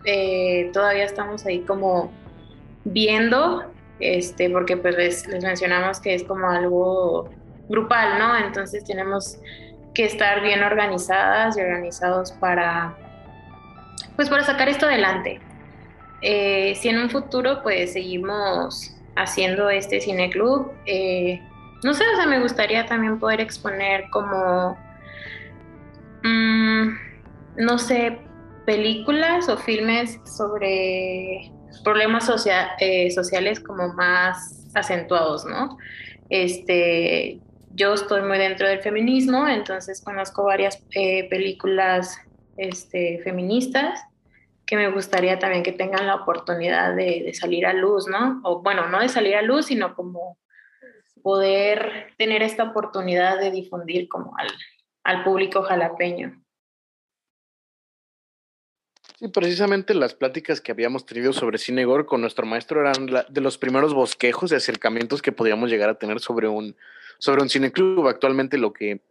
[0.06, 2.12] Eh, todavía estamos ahí como
[2.86, 3.64] viendo,
[4.00, 7.30] este, porque pues les, les mencionamos que es como algo
[7.68, 8.38] grupal, ¿no?
[8.38, 9.40] Entonces tenemos
[9.94, 12.96] que estar bien organizadas y organizados para,
[14.16, 15.40] pues para sacar esto adelante.
[16.22, 21.42] Eh, si en un futuro pues seguimos haciendo este cine club, eh,
[21.84, 24.78] no sé, o sea, me gustaría también poder exponer como,
[26.24, 26.90] mm,
[27.58, 28.20] no sé,
[28.66, 31.52] películas o filmes sobre
[31.84, 32.30] problemas
[32.80, 35.78] eh, sociales como más acentuados, ¿no?
[36.30, 37.40] Este,
[37.80, 42.18] yo estoy muy dentro del feminismo, entonces conozco varias eh, películas
[42.58, 44.02] este, feministas
[44.66, 48.42] que me gustaría también que tengan la oportunidad de, salir a luz, ¿no?
[48.44, 50.38] O bueno, no de salir a luz, sino como
[51.24, 54.34] poder tener esta oportunidad de difundir como
[55.04, 56.44] al, público jalapeño.
[59.18, 63.58] Sí, precisamente las pláticas que habíamos tenido sobre Cinegor con nuestro maestro eran de los
[63.58, 66.76] primeros bosquejos y acercamientos que podíamos llegar a tener sobre un,
[67.20, 68.08] sobre un cineclub.
[68.08, 69.02] Actualmente lo que,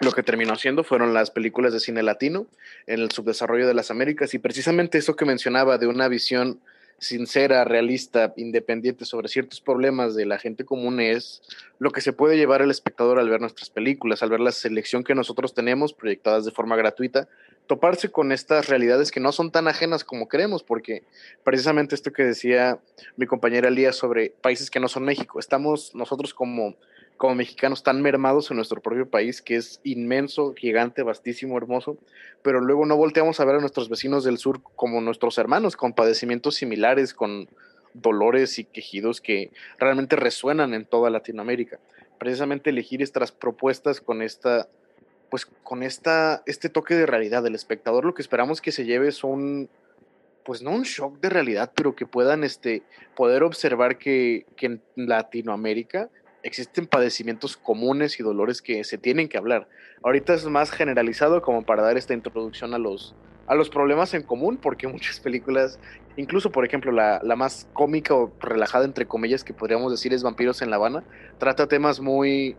[0.00, 2.46] lo que terminó haciendo fueron las películas de cine latino
[2.86, 6.60] en el subdesarrollo de las Américas y precisamente eso que mencionaba de una visión
[6.98, 11.42] sincera, realista, independiente sobre ciertos problemas de la gente común es
[11.78, 15.04] lo que se puede llevar el espectador al ver nuestras películas, al ver la selección
[15.04, 17.28] que nosotros tenemos proyectadas de forma gratuita,
[17.68, 21.04] toparse con estas realidades que no son tan ajenas como creemos, porque
[21.44, 22.80] precisamente esto que decía
[23.16, 26.74] mi compañera Lía sobre países que no son México, estamos nosotros como
[27.18, 31.98] como mexicanos tan mermados en nuestro propio país, que es inmenso, gigante, vastísimo, hermoso,
[32.42, 35.92] pero luego no volteamos a ver a nuestros vecinos del sur como nuestros hermanos, con
[35.92, 37.48] padecimientos similares, con
[37.92, 41.80] dolores y quejidos que realmente resuenan en toda Latinoamérica.
[42.18, 44.68] Precisamente elegir estas propuestas con esta
[45.28, 49.12] pues con esta, este toque de realidad del espectador, lo que esperamos que se lleve
[49.12, 49.68] son,
[50.42, 52.82] pues no un shock de realidad, pero que puedan este,
[53.14, 56.08] poder observar que, que en Latinoamérica
[56.42, 59.68] existen padecimientos comunes y dolores que se tienen que hablar.
[60.02, 63.14] Ahorita es más generalizado como para dar esta introducción a los,
[63.46, 65.78] a los problemas en común, porque muchas películas,
[66.16, 70.22] incluso por ejemplo la, la, más cómica o relajada entre comillas que podríamos decir es
[70.22, 71.04] Vampiros en La Habana,
[71.38, 72.56] trata temas muy,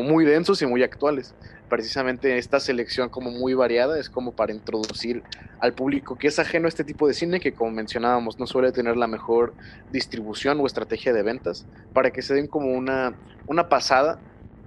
[0.00, 1.34] muy densos y muy actuales.
[1.68, 5.22] Precisamente esta selección como muy variada es como para introducir
[5.58, 8.72] al público que es ajeno a este tipo de cine que como mencionábamos no suele
[8.72, 9.54] tener la mejor
[9.90, 13.14] distribución o estrategia de ventas, para que se den como una,
[13.46, 14.18] una pasada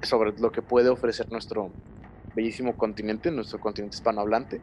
[0.02, 1.72] sobre lo que puede ofrecer nuestro
[2.36, 4.62] bellísimo continente, nuestro continente hispanohablante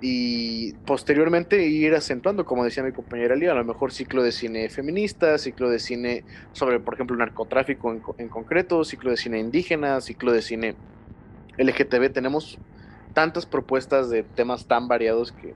[0.00, 4.68] y posteriormente ir acentuando, como decía mi compañera Lía, a lo mejor ciclo de cine
[4.68, 10.00] feminista, ciclo de cine sobre, por ejemplo, narcotráfico en, en, concreto, ciclo de cine indígena,
[10.00, 10.76] ciclo de cine
[11.56, 12.12] LGTB.
[12.12, 12.58] Tenemos
[13.12, 15.54] tantas propuestas de temas tan variados que,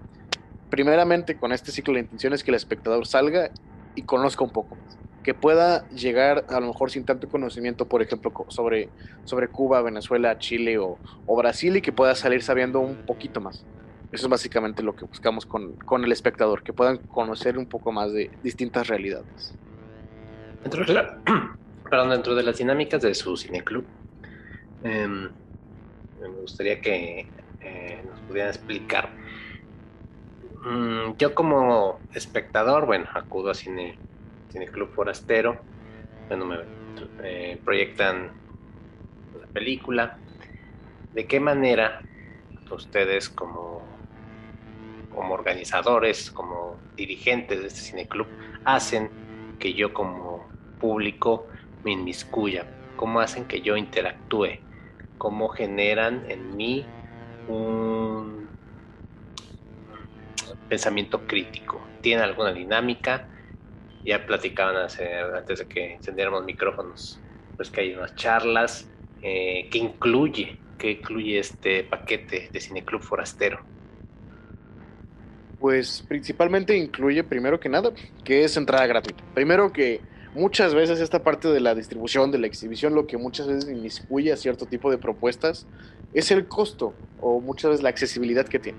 [0.70, 3.50] primeramente, con este ciclo de intenciones, que el espectador salga
[3.94, 4.98] y conozca un poco más.
[5.22, 8.88] Que pueda llegar, a lo mejor sin tanto conocimiento, por ejemplo, sobre,
[9.22, 13.64] sobre Cuba, Venezuela, Chile o, o Brasil, y que pueda salir sabiendo un poquito más.
[14.12, 17.92] Eso es básicamente lo que buscamos con, con, el espectador, que puedan conocer un poco
[17.92, 19.55] más de distintas realidades.
[20.62, 21.18] Dentro de, la,
[21.90, 23.85] perdón, dentro de las dinámicas de su cineclub,
[24.85, 27.27] eh, me gustaría que
[27.62, 29.09] eh, nos pudieran explicar.
[30.64, 33.98] Mm, yo como espectador, bueno, acudo a Cine,
[34.51, 35.59] Cineclub Forastero,
[36.29, 36.59] bueno, me
[37.25, 38.31] eh, proyectan
[39.40, 40.18] la película.
[41.14, 42.03] ¿De qué manera
[42.75, 43.83] ustedes como
[45.12, 48.29] como organizadores, como dirigentes de este cineclub,
[48.64, 49.12] hacen
[49.59, 51.48] que yo como público
[51.83, 54.48] me inmiscuya, cómo hacen que yo interactúe,
[55.16, 56.94] cómo generan en mí
[57.46, 58.51] un
[60.68, 61.92] pensamiento crítico.
[62.01, 63.29] ¿Tienen alguna dinámica?
[64.05, 67.22] Ya platicaban antes de que encendiéramos micrófonos,
[67.57, 68.90] pues que hay unas charlas.
[69.20, 70.64] Eh, ¿Qué incluye?
[70.77, 73.71] ¿Qué incluye este paquete de Cineclub Forastero?
[75.62, 77.92] Pues principalmente incluye, primero que nada,
[78.25, 79.22] que es entrada gratuita.
[79.33, 80.01] Primero que
[80.35, 84.33] muchas veces esta parte de la distribución, de la exhibición, lo que muchas veces inmiscuye
[84.33, 85.68] a cierto tipo de propuestas
[86.14, 88.79] es el costo o muchas veces la accesibilidad que tiene.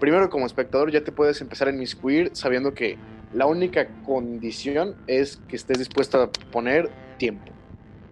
[0.00, 2.96] Primero como espectador ya te puedes empezar a inmiscuir sabiendo que
[3.34, 7.52] la única condición es que estés dispuesto a poner tiempo.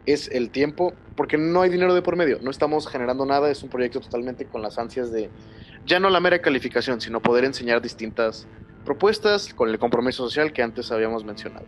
[0.05, 3.63] Es el tiempo, porque no hay dinero de por medio, no estamos generando nada, es
[3.63, 5.31] un proyecto totalmente con las ansias de
[5.87, 8.47] ya no la mera calificación, sino poder enseñar distintas
[8.85, 11.67] propuestas con el compromiso social que antes habíamos mencionado.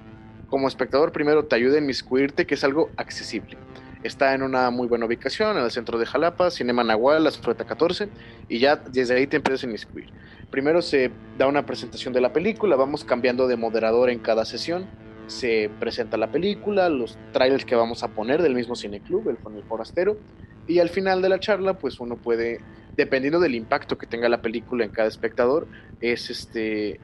[0.48, 3.57] Como espectador, primero te ayuda a inmiscuirte, que es algo accesible.
[4.03, 7.64] Está en una muy buena ubicación, en el centro de Jalapa, Cinema Nahual, la Fruta
[7.64, 8.09] 14,
[8.48, 10.11] y ya desde ahí te empiezas a inmiscuir.
[10.51, 14.87] Primero se da una presentación de la película, vamos cambiando de moderador en cada sesión,
[15.29, 19.57] se presenta la película, los trailers que vamos a poner del mismo cineclub, el con
[19.57, 20.18] el forastero,
[20.66, 22.61] y al final de la charla, pues uno puede
[22.97, 25.67] dependiendo del impacto que tenga la película en cada espectador,
[26.01, 27.01] es este,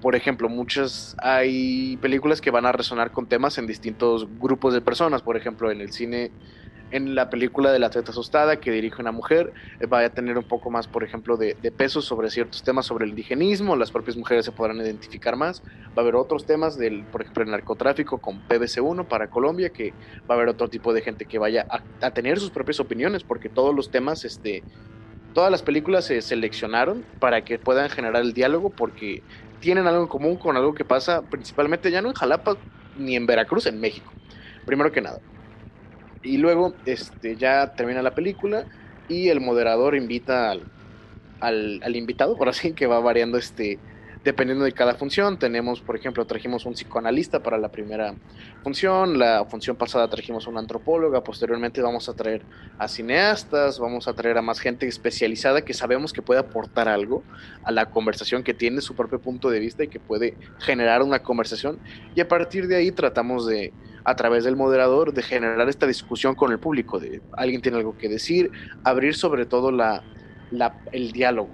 [0.00, 4.80] por ejemplo, muchas hay películas que van a resonar con temas en distintos grupos de
[4.80, 6.30] personas, por ejemplo, en el cine
[6.92, 9.52] en la película de la atleta asustada que dirige una mujer
[9.92, 13.04] va a tener un poco más, por ejemplo, de, de, peso sobre ciertos temas sobre
[13.04, 17.04] el indigenismo, las propias mujeres se podrán identificar más, va a haber otros temas del,
[17.04, 19.92] por ejemplo, el narcotráfico con PBC1 para Colombia, que
[20.30, 21.66] va a haber otro tipo de gente que vaya
[22.00, 24.62] a tener sus propias opiniones, porque todos los temas este,
[25.36, 29.22] todas las películas se seleccionaron para que puedan generar el diálogo porque
[29.60, 32.56] tienen algo en común con algo que pasa principalmente ya no en Jalapa
[32.96, 34.10] ni en Veracruz, en México.
[34.64, 35.20] Primero que nada.
[36.22, 38.64] Y luego este, ya termina la película
[39.10, 40.62] y el moderador invita al,
[41.40, 43.78] al, al invitado, por así que va variando este,
[44.26, 45.38] dependiendo de cada función.
[45.38, 48.16] Tenemos, por ejemplo, trajimos un psicoanalista para la primera
[48.64, 52.42] función, la función pasada trajimos una antropóloga, posteriormente vamos a traer
[52.76, 57.22] a cineastas, vamos a traer a más gente especializada que sabemos que puede aportar algo
[57.62, 61.20] a la conversación, que tiene su propio punto de vista y que puede generar una
[61.20, 61.78] conversación.
[62.16, 63.72] Y a partir de ahí tratamos de
[64.02, 67.96] a través del moderador de generar esta discusión con el público, de alguien tiene algo
[67.96, 68.50] que decir,
[68.82, 70.02] abrir sobre todo la,
[70.90, 71.50] el diálogo,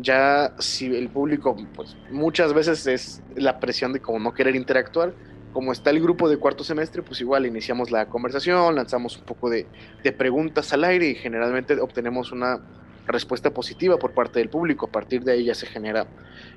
[0.00, 5.12] ya si el público, pues muchas veces es la presión de como no querer interactuar,
[5.52, 9.50] como está el grupo de cuarto semestre, pues igual iniciamos la conversación, lanzamos un poco
[9.50, 9.66] de,
[10.02, 12.60] de preguntas al aire y generalmente obtenemos una
[13.06, 14.86] respuesta positiva por parte del público.
[14.86, 16.06] A partir de ahí ya se genera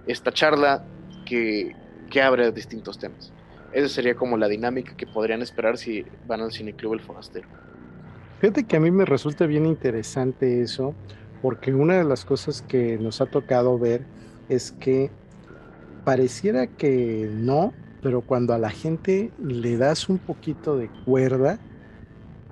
[0.06, 0.86] esta charla
[1.26, 1.76] que,
[2.10, 3.34] que abre distintos temas.
[3.72, 7.48] Esa sería como la dinámica que podrían esperar si van al Cineclub El Forastero.
[8.40, 10.94] Fíjate que a mí me resulta bien interesante eso,
[11.44, 14.06] porque una de las cosas que nos ha tocado ver
[14.48, 15.12] es que
[16.06, 21.60] pareciera que no, pero cuando a la gente le das un poquito de cuerda,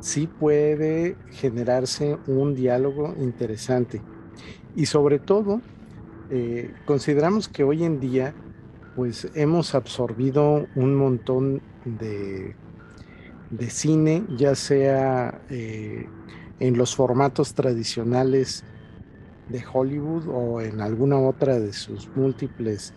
[0.02, 4.02] sí puede generarse un diálogo interesante.
[4.76, 5.62] Y sobre todo,
[6.30, 8.34] eh, consideramos que hoy en día,
[8.98, 12.56] pues hemos absorbido un montón de,
[13.52, 16.10] de cine, ya sea eh,
[16.60, 18.66] en los formatos tradicionales
[19.52, 22.94] de Hollywood o en alguna otra de sus múltiples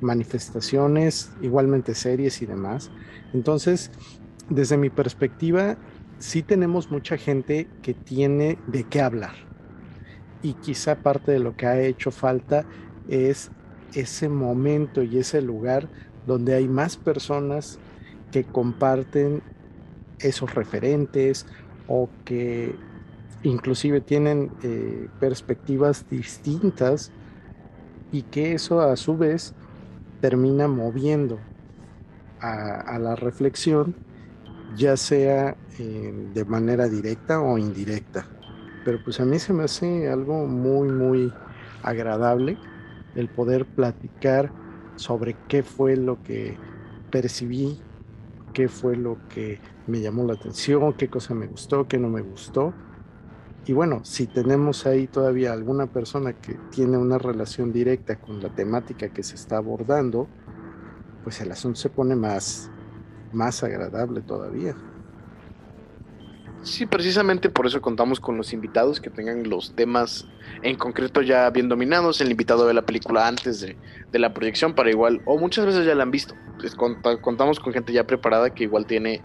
[0.00, 2.90] manifestaciones, igualmente series y demás.
[3.32, 3.90] Entonces,
[4.48, 5.76] desde mi perspectiva,
[6.18, 9.34] sí tenemos mucha gente que tiene de qué hablar.
[10.42, 12.64] Y quizá parte de lo que ha hecho falta
[13.08, 13.50] es
[13.94, 15.88] ese momento y ese lugar
[16.26, 17.78] donde hay más personas
[18.30, 19.42] que comparten
[20.18, 21.46] esos referentes
[21.86, 22.74] o que
[23.42, 27.10] inclusive tienen eh, perspectivas distintas
[28.10, 29.54] y que eso a su vez
[30.20, 31.38] termina moviendo
[32.40, 33.94] a, la reflexión,
[34.76, 38.26] ya sea eh, de manera directa o indirecta.
[38.84, 41.32] Pero pues a mí se me hace algo muy, muy
[41.82, 42.58] agradable
[43.14, 44.50] el poder platicar
[44.96, 46.56] sobre qué fue lo que
[47.10, 47.78] percibí,
[48.52, 52.22] qué fue lo que me llamó la atención, qué cosa me gustó, qué no me
[52.22, 52.72] gustó.
[53.64, 58.48] Y bueno, si tenemos ahí todavía alguna persona que tiene una relación directa con la
[58.48, 60.28] temática que se está abordando,
[61.22, 62.70] pues el asunto se pone más,
[63.32, 64.74] más agradable todavía.
[66.62, 70.28] Sí, precisamente por eso contamos con los invitados que tengan los temas
[70.62, 72.20] en concreto ya bien dominados.
[72.20, 73.76] El invitado ve la película antes de,
[74.18, 76.34] la proyección para igual, o muchas veces ya la han visto.
[77.20, 79.22] contamos con gente ya preparada que igual tiene,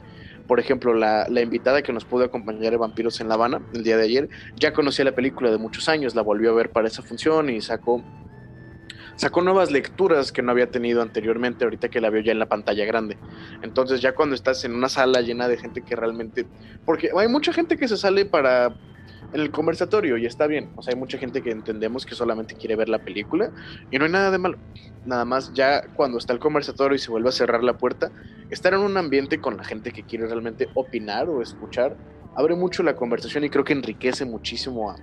[0.47, 3.83] por ejemplo, la, la, invitada que nos pudo acompañar de Vampiros en La Habana el
[3.83, 6.87] día de ayer, ya conocía la película de muchos años, la volvió a ver para
[6.87, 8.03] esa función y sacó
[9.17, 12.45] sacó nuevas lecturas que no había tenido anteriormente, ahorita que la veo ya en la
[12.45, 13.17] pantalla grande.
[13.63, 16.45] Entonces ya cuando estás en una sala llena de gente que realmente...
[16.85, 18.75] Porque hay mucha gente que se sale para
[19.33, 20.69] el conversatorio y está bien.
[20.75, 23.51] O sea, hay mucha gente que entendemos que solamente quiere ver la película
[23.91, 24.57] y no hay nada de malo.
[25.05, 28.11] Nada más ya cuando está el conversatorio y se vuelve a cerrar la puerta,
[28.49, 31.95] estar en un ambiente con la gente que quiere realmente opinar o escuchar
[32.35, 34.95] abre mucho la conversación y creo que enriquece muchísimo a,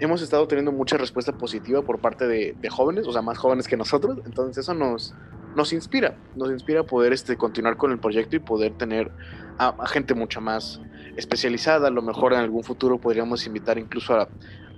[0.00, 3.76] hemos estado teniendo mucha respuesta positiva por parte de, jóvenes, o sea, más jóvenes que
[3.76, 5.14] nosotros, entonces eso nos,
[5.54, 9.10] nos inspira, nos inspira a poder este, continuar con el proyecto y poder tener
[9.58, 10.80] a, gente mucho más
[11.18, 14.28] especializada, a lo mejor en algún futuro podríamos invitar incluso a,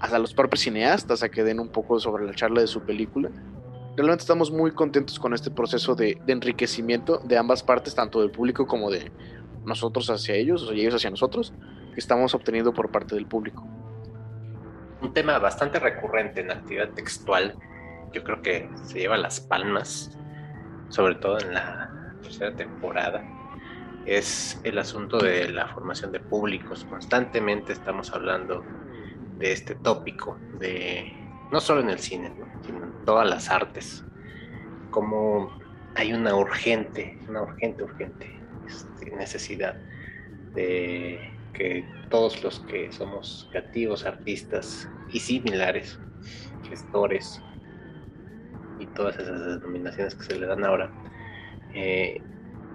[0.00, 3.30] a los propios cineastas a que den un poco sobre la charla de su película.
[3.96, 8.66] Realmente estamos muy contentos con este proceso de, enriquecimiento de ambas partes, tanto del público
[8.66, 9.12] como de
[9.64, 11.52] nosotros hacia ellos, o ellos hacia nosotros,
[11.92, 13.66] que estamos obteniendo por parte del público
[15.02, 17.54] un tema bastante recurrente en la actividad textual,
[18.12, 20.16] yo creo que se lleva las palmas,
[20.88, 23.24] sobre todo en la tercera temporada,
[24.06, 26.84] es el asunto de la formación de públicos.
[26.88, 28.64] Constantemente estamos hablando
[29.38, 31.12] de este tópico, de
[31.50, 32.32] no solo en el cine,
[32.64, 34.04] sino en todas las artes,
[34.90, 35.58] como
[35.94, 39.76] hay una urgente, una urgente, urgente este, necesidad
[40.54, 41.18] de
[41.52, 45.98] que todos los que somos creativos, artistas y similares,
[46.68, 47.42] gestores
[48.78, 50.90] y todas esas denominaciones que se le dan ahora,
[51.74, 52.22] eh,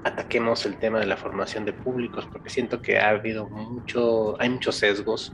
[0.05, 4.49] ataquemos el tema de la formación de públicos, porque siento que ha habido mucho, hay
[4.49, 5.33] muchos sesgos,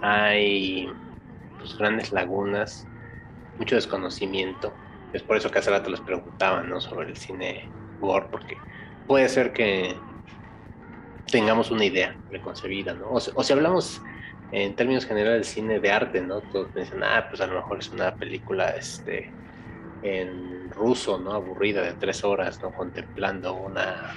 [0.00, 0.88] hay
[1.58, 2.86] pues, grandes lagunas,
[3.58, 4.72] mucho desconocimiento.
[5.12, 6.80] Es por eso que hace rato les preguntaba ¿no?
[6.80, 7.68] sobre el cine
[8.00, 8.56] gore, porque
[9.08, 9.96] puede ser que
[11.28, 13.08] tengamos una idea preconcebida, ¿no?
[13.10, 14.00] O, si hablamos
[14.52, 16.40] en términos generales del cine de arte, ¿no?
[16.40, 19.32] Todos dicen, ah, pues a lo mejor es una película este,
[20.02, 21.32] en ruso, ¿no?
[21.32, 22.72] Aburrida de tres horas, ¿no?
[22.72, 24.14] Contemplando una,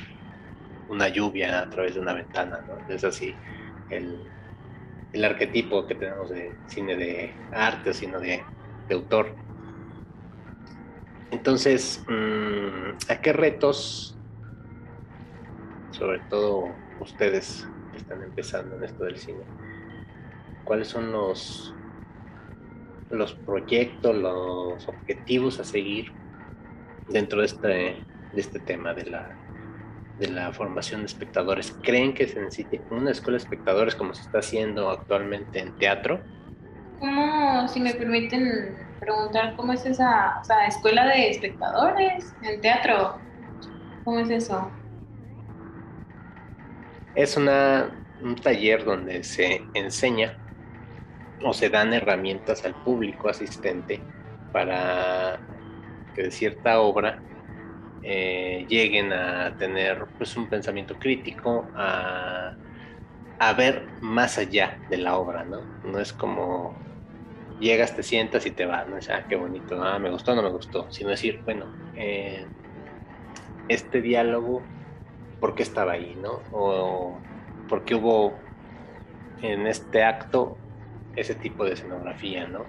[0.90, 2.94] una lluvia a través de una ventana, ¿no?
[2.94, 3.36] Es así
[3.90, 4.20] el,
[5.14, 8.44] el arquetipo que tenemos de cine de arte o cine de,
[8.88, 9.36] de autor.
[11.32, 14.16] Entonces, mm, ¿a qué retos,
[15.92, 16.70] sobre todo
[17.00, 19.44] ustedes que están empezando en esto del cine,
[20.64, 21.74] cuáles son los,
[23.10, 26.12] los proyectos, los objetivos a seguir
[27.10, 27.98] dentro de este, de
[28.36, 29.38] este tema de la
[30.20, 31.76] de la formación de espectadores.
[31.82, 36.22] ¿Creen que se necesite una escuela de espectadores como se está haciendo actualmente en teatro?
[37.00, 43.18] ¿Cómo, si me permiten preguntar, cómo es esa o sea, escuela de espectadores en teatro?
[44.04, 44.72] ¿Cómo es eso?
[47.16, 47.90] Es una,
[48.22, 50.38] un taller donde se enseña
[51.44, 54.02] o se dan herramientas al público asistente
[54.52, 55.40] para
[56.16, 57.22] que de cierta obra
[58.02, 62.54] eh, lleguen a tener pues, un pensamiento crítico, a,
[63.40, 65.62] a, ver más allá de la obra, ¿no?
[65.84, 66.76] No es como
[67.60, 68.98] llegas, te sientas y te vas, ¿no?
[69.10, 71.66] ah, qué bonito, ah, me gustó, no me gustó, sino decir, bueno,
[71.96, 72.46] eh,
[73.70, 74.62] este diálogo,
[75.40, 76.42] ¿por qué estaba ahí, no?
[76.52, 77.20] O
[77.70, 78.34] por qué hubo
[79.42, 80.58] en este acto
[81.16, 82.66] ese tipo de escenografía, ¿no?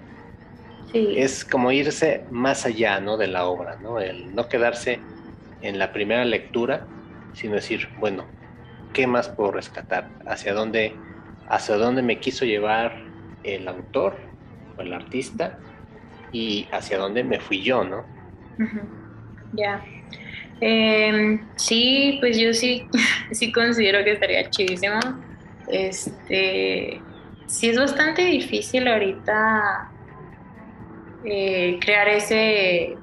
[0.91, 1.15] Sí.
[1.17, 3.17] Es como irse más allá, ¿no?
[3.17, 3.99] De la obra, ¿no?
[3.99, 4.99] El no quedarse
[5.61, 6.87] en la primera lectura,
[7.33, 8.25] sino decir, bueno,
[8.93, 10.09] ¿qué más puedo rescatar?
[10.25, 10.93] ¿Hacia dónde,
[11.49, 13.03] hacia dónde me quiso llevar
[13.43, 14.17] el autor
[14.77, 15.59] o el artista?
[16.31, 18.05] Y hacia dónde me fui yo, ¿no?
[19.53, 19.83] Ya.
[20.61, 22.87] Em, sí, pues yo sí,
[23.31, 24.99] sí considero que estaría chidísimo.
[25.67, 27.01] Este,
[27.47, 29.91] sí es bastante difícil ahorita
[31.23, 32.97] eh, crear ese,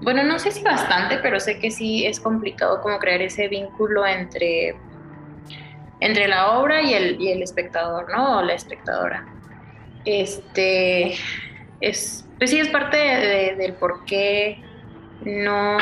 [0.00, 4.06] bueno, no sé si bastante, pero sé que sí es complicado como crear ese vínculo
[4.06, 4.76] entre,
[6.00, 8.38] entre la obra y el, y el espectador, ¿no?
[8.38, 9.26] O la espectadora.
[10.04, 11.14] Este,
[11.80, 12.96] es, pues sí es parte
[13.56, 14.62] del por qué
[15.22, 15.76] no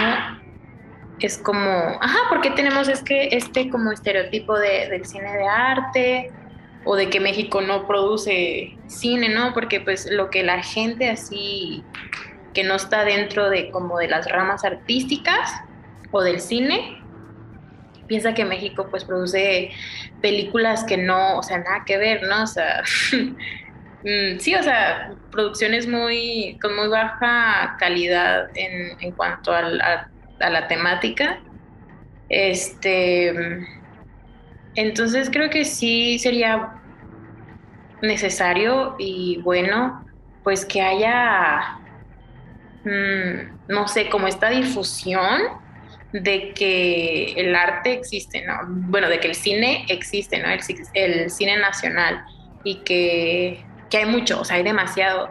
[1.21, 6.33] es como, ajá, porque tenemos es que este como estereotipo de, del cine de arte
[6.85, 9.53] o de que México no produce cine, ¿no?
[9.53, 11.85] Porque pues lo que la gente así
[12.55, 15.53] que no está dentro de como de las ramas artísticas
[16.11, 17.03] o del cine
[18.07, 19.71] piensa que México pues produce
[20.21, 22.43] películas que no, o sea, nada que ver, ¿no?
[22.43, 29.53] O sea, mm, sí, o sea, producciones muy, con muy baja calidad en, en cuanto
[29.53, 30.09] a,
[30.41, 31.39] a la temática.
[32.29, 33.67] Este,
[34.75, 36.75] entonces creo que sí sería
[38.03, 40.05] necesario y bueno,
[40.45, 41.79] pues que haya,
[42.85, 45.43] mm, no sé, como esta difusión
[46.13, 48.55] de que el arte existe, ¿no?
[48.67, 50.49] Bueno, de que el cine existe, ¿no?
[50.49, 50.61] El,
[50.95, 52.25] el cine nacional
[52.65, 55.31] y que, que, hay mucho, o sea, hay demasiado.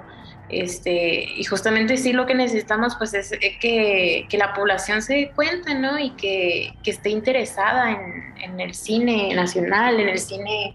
[0.49, 5.13] Este, y justamente sí lo que necesitamos pues es eh, que, que la población se
[5.13, 5.99] dé cuenta, ¿no?
[5.99, 10.73] Y que, que esté interesada en, en, el cine nacional, en el cine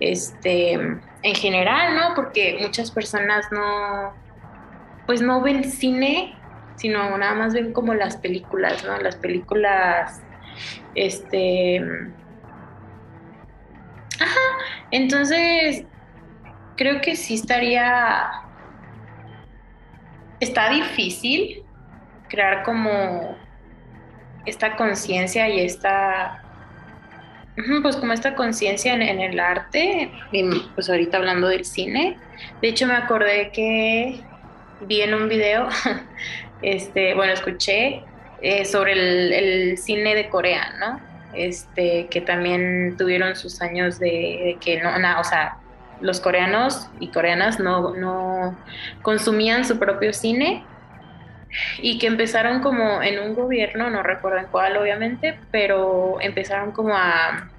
[0.00, 2.14] este, en general, ¿no?
[2.14, 4.14] Porque muchas personas no,
[5.06, 6.34] pues no ven cine,
[6.76, 8.98] sino nada más ven como las películas, ¿no?
[8.98, 10.22] Las películas,
[10.94, 11.78] este...
[14.18, 14.40] Ajá,
[14.90, 15.84] entonces
[16.76, 18.30] creo que sí estaría
[20.40, 21.62] está difícil
[22.28, 23.36] crear como
[24.46, 26.42] esta conciencia y esta,
[27.82, 30.10] pues como esta conciencia en, el arte,
[30.74, 32.16] pues ahorita hablando del cine.
[32.62, 34.20] De hecho me acordé que
[34.82, 35.68] vi en un video,
[36.62, 38.02] este, bueno, escuché
[38.40, 41.00] eh, sobre el, cine de Corea, ¿no?
[41.34, 45.59] Este, que también tuvieron sus años de, que no, o sea,
[46.00, 48.58] los coreanos y coreanas no, no
[49.02, 50.64] consumían su propio cine
[51.78, 56.96] y que empezaron como en un gobierno, no recuerdo en cuál obviamente, pero empezaron como
[56.96, 57.50] a,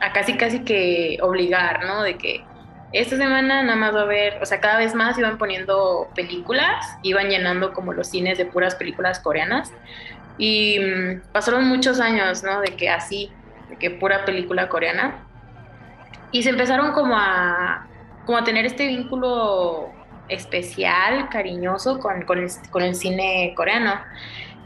[0.00, 2.02] a casi casi que obligar, ¿no?
[2.02, 2.44] De que
[2.92, 6.96] esta semana nada más va a haber, o sea, cada vez más iban poniendo películas,
[7.02, 9.72] iban llenando como los cines de puras películas coreanas
[10.38, 12.60] y mm, pasaron muchos años, ¿no?
[12.60, 13.30] De que así,
[13.68, 15.24] de que pura película coreana
[16.30, 17.86] y se empezaron como a,
[18.26, 19.90] como a tener este vínculo
[20.28, 23.94] especial, cariñoso con, con, el, cine coreano.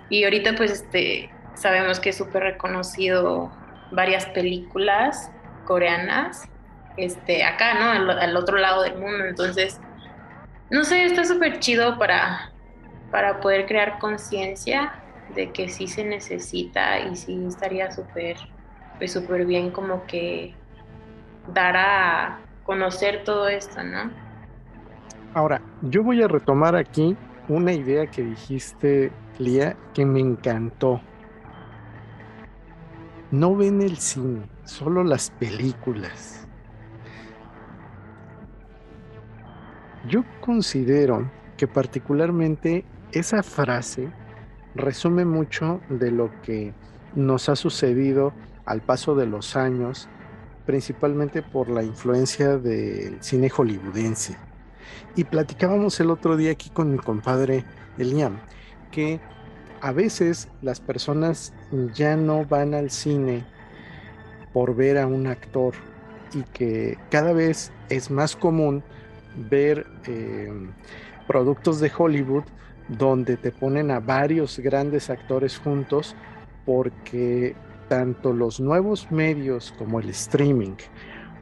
[0.08, 3.52] Y ahorita pues este, sabemos que es súper reconocido
[3.92, 5.30] varias películas
[5.66, 6.48] coreanas
[6.96, 8.10] este, acá, ¿no?
[8.10, 9.24] Al, al, otro lado del mundo.
[9.24, 9.80] Entonces,
[10.70, 12.50] no sé, está súper chido para,
[13.10, 14.94] para poder crear conciencia
[15.34, 18.36] de que sí se necesita y sí estaría súper,
[18.98, 20.54] pues súper bien como que
[21.48, 24.10] dar a conocer todo esto, ¿no?
[25.34, 27.16] Ahora, yo voy a retomar aquí
[27.48, 31.00] una idea que dijiste, Lía, que me encantó.
[33.30, 36.46] No ven el cine, solo las películas.
[40.06, 44.10] Yo considero que particularmente esa frase
[44.74, 46.74] resume mucho de lo que
[47.14, 48.32] nos ha sucedido
[48.64, 50.08] al paso de los años,
[50.72, 54.38] principalmente por la influencia del cine hollywoodense.
[55.14, 57.66] Y platicábamos el otro día aquí con mi compadre
[57.98, 58.38] Eliam,
[58.90, 59.20] que
[59.82, 61.52] a veces las personas
[61.92, 63.44] ya no van al cine
[64.54, 65.74] por ver a un actor
[66.32, 68.82] y que cada vez es más común
[69.50, 70.50] ver eh,
[71.26, 72.44] productos de Hollywood
[72.88, 76.16] donde te ponen a varios grandes actores juntos
[76.64, 77.56] porque
[77.88, 80.76] tanto los nuevos medios como el streaming,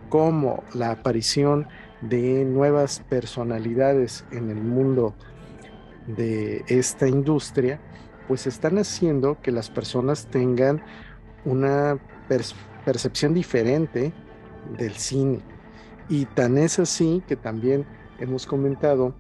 [0.09, 1.69] como la aparición
[2.01, 5.15] de nuevas personalidades en el mundo
[6.07, 7.81] de esta industria,
[8.27, 10.83] pues están haciendo que las personas tengan
[11.45, 11.99] una
[12.85, 14.13] percepción diferente
[14.79, 15.41] del cine.
[16.09, 17.87] Y tan es así que también
[18.19, 19.15] hemos comentado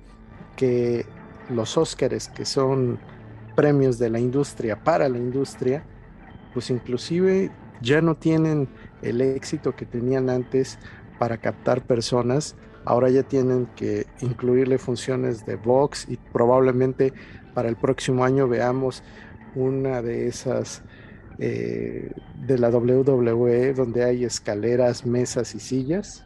[0.56, 1.06] que
[1.48, 2.98] los Óscares, que son
[3.56, 5.84] premios de la industria para la industria,
[6.52, 8.68] pues inclusive ya no tienen
[9.02, 10.78] el éxito que tenían antes
[11.18, 17.12] para captar personas, ahora ya tienen que incluirle funciones de box y probablemente
[17.54, 19.02] para el próximo año veamos
[19.54, 20.82] una de esas
[21.38, 22.12] eh,
[22.46, 26.24] de la WWE donde hay escaleras, mesas y sillas,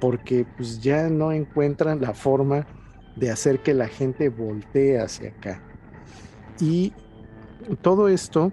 [0.00, 2.66] porque pues ya no encuentran la forma
[3.16, 5.60] de hacer que la gente voltee hacia acá.
[6.60, 6.92] Y
[7.82, 8.52] todo esto,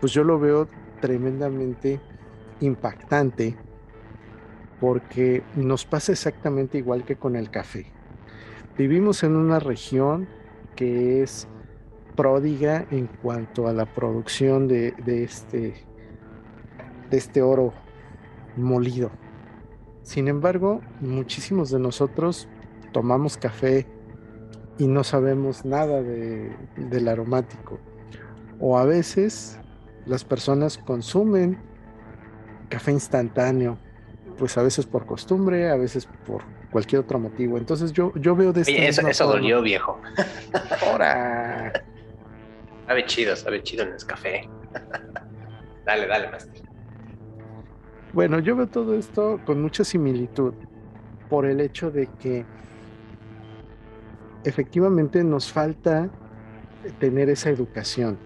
[0.00, 0.66] pues yo lo veo
[1.00, 2.00] tremendamente
[2.60, 3.56] impactante
[4.80, 7.86] porque nos pasa exactamente igual que con el café.
[8.78, 10.26] Vivimos en una región
[10.74, 11.46] que es
[12.16, 15.74] pródiga en cuanto a la producción de, este,
[17.10, 17.74] de este oro
[18.56, 19.10] molido.
[20.02, 22.48] Sin embargo, muchísimos de nosotros
[22.92, 23.86] tomamos café
[24.78, 27.78] y no sabemos nada del aromático.
[28.58, 29.59] O a veces
[30.06, 31.58] las personas consumen
[32.68, 33.78] café instantáneo,
[34.38, 37.58] pues a veces por costumbre, a veces por cualquier otro motivo.
[37.58, 40.00] Entonces yo, yo veo de eso, eso dolió, viejo.
[40.86, 41.72] Ahora.
[42.86, 44.48] Sabe chido, sabe chido en el café.
[45.84, 46.62] dale, dale, maestro.
[48.12, 50.54] Bueno, yo veo todo esto con mucha similitud
[51.28, 52.44] por el hecho de que
[54.44, 56.10] efectivamente nos falta
[56.98, 58.18] tener esa educación.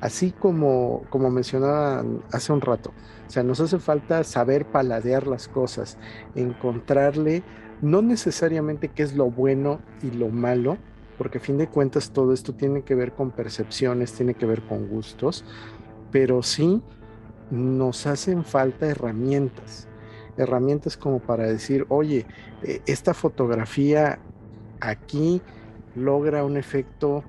[0.00, 2.92] Así como, como mencionaba hace un rato,
[3.26, 5.98] o sea, nos hace falta saber paladear las cosas,
[6.34, 7.42] encontrarle
[7.82, 10.76] no necesariamente qué es lo bueno y lo malo,
[11.18, 14.62] porque a fin de cuentas todo esto tiene que ver con percepciones, tiene que ver
[14.62, 15.44] con gustos,
[16.10, 16.82] pero sí
[17.50, 19.88] nos hacen falta herramientas,
[20.36, 22.26] herramientas como para decir, oye,
[22.62, 24.18] eh, esta fotografía
[24.80, 25.40] aquí
[25.94, 27.24] logra un efecto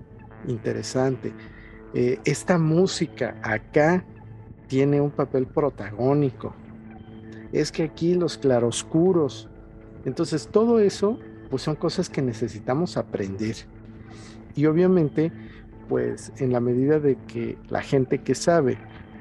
[0.47, 1.34] interesante.
[2.00, 4.06] Eh, esta música acá
[4.68, 6.54] tiene un papel protagónico.
[7.52, 9.50] Es que aquí los claroscuros.
[10.06, 11.18] Entonces todo eso
[11.50, 13.56] pues son cosas que necesitamos aprender.
[14.54, 15.32] Y obviamente
[15.89, 18.78] pues en la medida de que la gente que sabe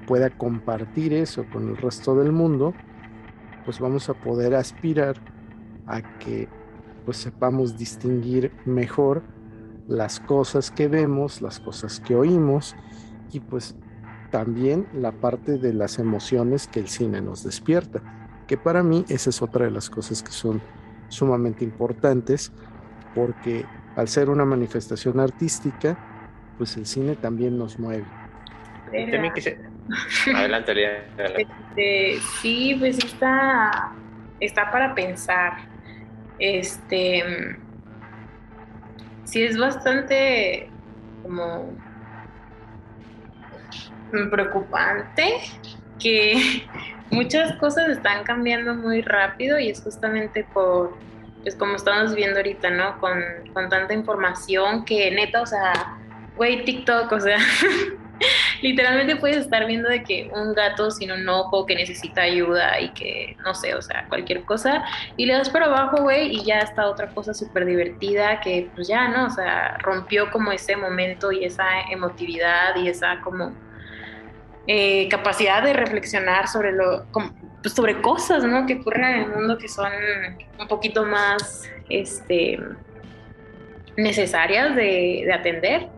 [0.07, 2.75] pueda compartir eso con el resto del mundo,
[3.65, 5.17] pues vamos a poder aspirar
[5.87, 6.47] a que
[7.07, 9.23] pues sepamos distinguir mejor
[9.89, 12.77] las cosas que vemos, las cosas que oímos
[13.33, 13.77] y pues
[14.31, 18.03] también la parte de las emociones que el cine nos despierta,
[18.47, 20.61] que para mí esa es otra de las cosas que son
[21.09, 22.53] sumamente importantes
[23.15, 23.65] porque
[23.97, 25.97] al ser una manifestación artística,
[26.59, 28.05] pues el cine también nos mueve.
[30.35, 30.73] Adelante,
[31.17, 33.93] este, sí, pues está,
[34.41, 35.69] está para pensar
[36.39, 37.57] este,
[39.27, 40.71] sí es bastante
[41.23, 41.71] como
[44.31, 45.41] preocupante
[45.99, 46.65] que
[47.11, 50.97] muchas cosas están cambiando muy rápido y es justamente por,
[51.43, 52.99] pues como estamos viendo ahorita, ¿no?
[52.99, 53.21] Con,
[53.53, 55.99] con tanta información que neta, o sea,
[56.37, 57.39] güey, TikTok, o sea,
[58.63, 62.91] literalmente puedes estar viendo de que un gato sin un ojo que necesita ayuda y
[62.91, 64.85] que no sé, o sea, cualquier cosa,
[65.17, 68.89] y le das para abajo, güey, y ya está otra cosa súper divertida que pues
[68.89, 69.27] ya, ¿no?
[69.27, 73.53] O sea, rompió como ese momento y esa emotividad y esa como
[74.67, 77.07] eh, capacidad de reflexionar sobre lo,
[77.63, 78.67] pues, sobre cosas, ¿no?
[78.67, 79.91] Que ocurren en el mundo que son
[80.59, 82.59] un poquito más, este,
[83.97, 85.89] necesarias de, de atender.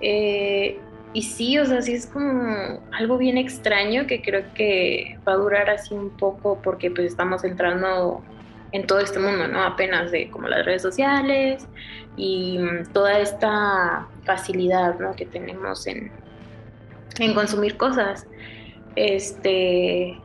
[0.00, 0.78] Eh,
[1.14, 5.36] y sí, o sea, sí es como algo bien extraño que creo que va a
[5.36, 8.22] durar así un poco porque pues estamos entrando
[8.72, 9.62] en todo este mundo, ¿no?
[9.62, 11.68] Apenas de como las redes sociales
[12.16, 12.58] y
[12.92, 15.14] toda esta facilidad, ¿no?
[15.14, 16.10] Que tenemos en,
[17.20, 18.26] en consumir cosas.
[18.96, 20.18] Este,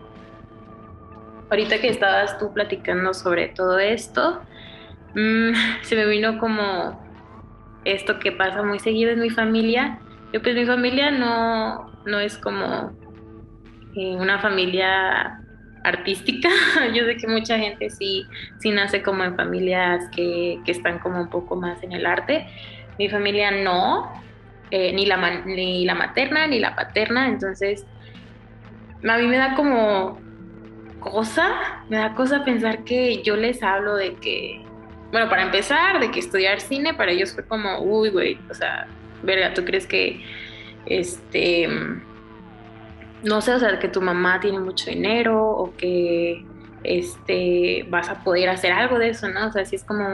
[1.52, 4.42] ahorita que estabas tú platicando sobre todo esto,
[5.14, 7.00] mm, se me vino como
[7.86, 10.00] esto que pasa muy seguido en mi familia.
[10.32, 12.92] Yo pues mi familia no, no es como
[13.96, 15.42] eh, una familia
[15.84, 16.50] artística.
[16.94, 18.26] Yo sé que mucha gente sí,
[18.60, 22.48] sí nace como en familias que, que están como un poco más en el arte.
[22.98, 24.12] Mi familia no,
[24.72, 27.86] eh, ni, la, ni la materna ni la paterna, entonces
[29.08, 30.20] a mí me da como
[31.00, 34.62] cosa, me da cosa pensar que yo les hablo de que,
[35.12, 38.86] bueno, para empezar, de que estudiar cine para ellos fue como, uy, güey, o sea,
[39.24, 40.24] verga, ¿tú crees que,
[40.86, 41.68] este,
[43.24, 46.46] no sé, o sea, que tu mamá tiene mucho dinero o que,
[46.84, 49.48] este, vas a poder hacer algo de eso, ¿no?
[49.48, 50.06] O sea, si es como,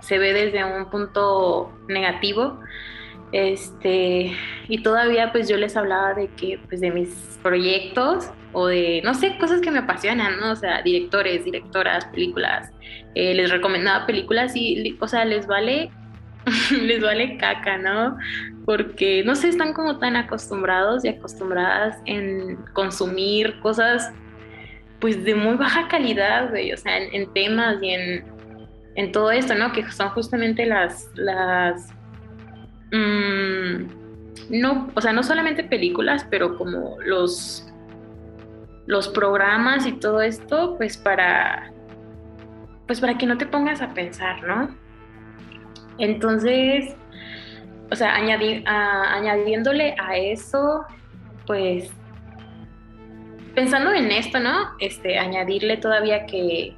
[0.00, 2.60] se ve desde un punto negativo,
[3.32, 4.32] este,
[4.68, 9.14] y todavía pues yo les hablaba de que, pues de mis proyectos o de, no
[9.14, 10.52] sé, cosas que me apasionan, ¿no?
[10.52, 12.70] O sea, directores, directoras, películas.
[13.16, 15.90] Eh, les recomendaba películas y, o sea, les vale,
[16.82, 18.16] les vale caca, ¿no?
[18.64, 24.12] Porque, no sé, están como tan acostumbrados y acostumbradas en consumir cosas,
[25.00, 28.24] pues de muy baja calidad, güey, o sea, en, temas y en,
[28.94, 29.72] en todo esto, ¿no?
[29.72, 31.92] Que son justamente las, las
[32.94, 33.88] Mm,
[34.50, 37.66] no, o sea, no solamente películas, pero como los,
[38.86, 41.72] los programas y todo esto, pues para,
[42.86, 44.76] pues para que no te pongas a pensar, ¿no?
[45.98, 46.94] Entonces,
[47.90, 50.84] o sea, añadiéndole a eso,
[51.46, 51.90] pues
[53.54, 54.70] pensando en esto, ¿no?
[54.80, 56.74] Este, añadirle todavía que,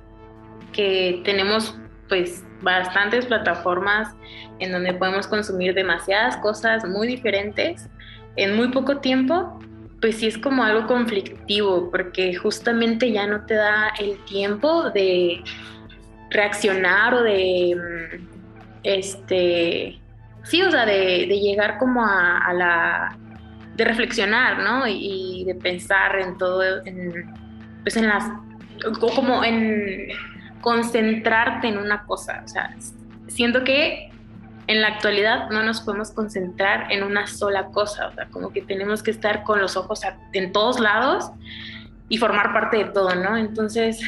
[0.72, 4.14] que tenemos pues bastantes plataformas
[4.58, 7.88] en donde podemos consumir demasiadas cosas muy diferentes
[8.36, 9.58] en muy poco tiempo,
[10.00, 15.42] pues sí es como algo conflictivo, porque justamente ya no te da el tiempo de
[16.30, 18.35] reaccionar o de, mm,
[18.86, 19.98] este,
[20.44, 23.18] sí, o sea, de, llegar como a, la,
[23.74, 24.86] de reflexionar, ¿no?
[24.86, 27.34] Y, de pensar en todo, en,
[27.82, 28.24] pues en las,
[29.00, 30.08] como en
[30.60, 32.42] concentrarte en una cosa.
[32.44, 32.74] O sea,
[33.26, 34.10] siento que
[34.68, 38.08] en la actualidad no nos podemos concentrar en una sola cosa.
[38.08, 41.32] O sea, como que tenemos que estar con los ojos en todos lados
[42.08, 43.36] y formar parte de todo, ¿no?
[43.36, 44.00] Entonces,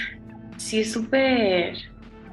[0.57, 1.77] sí es súper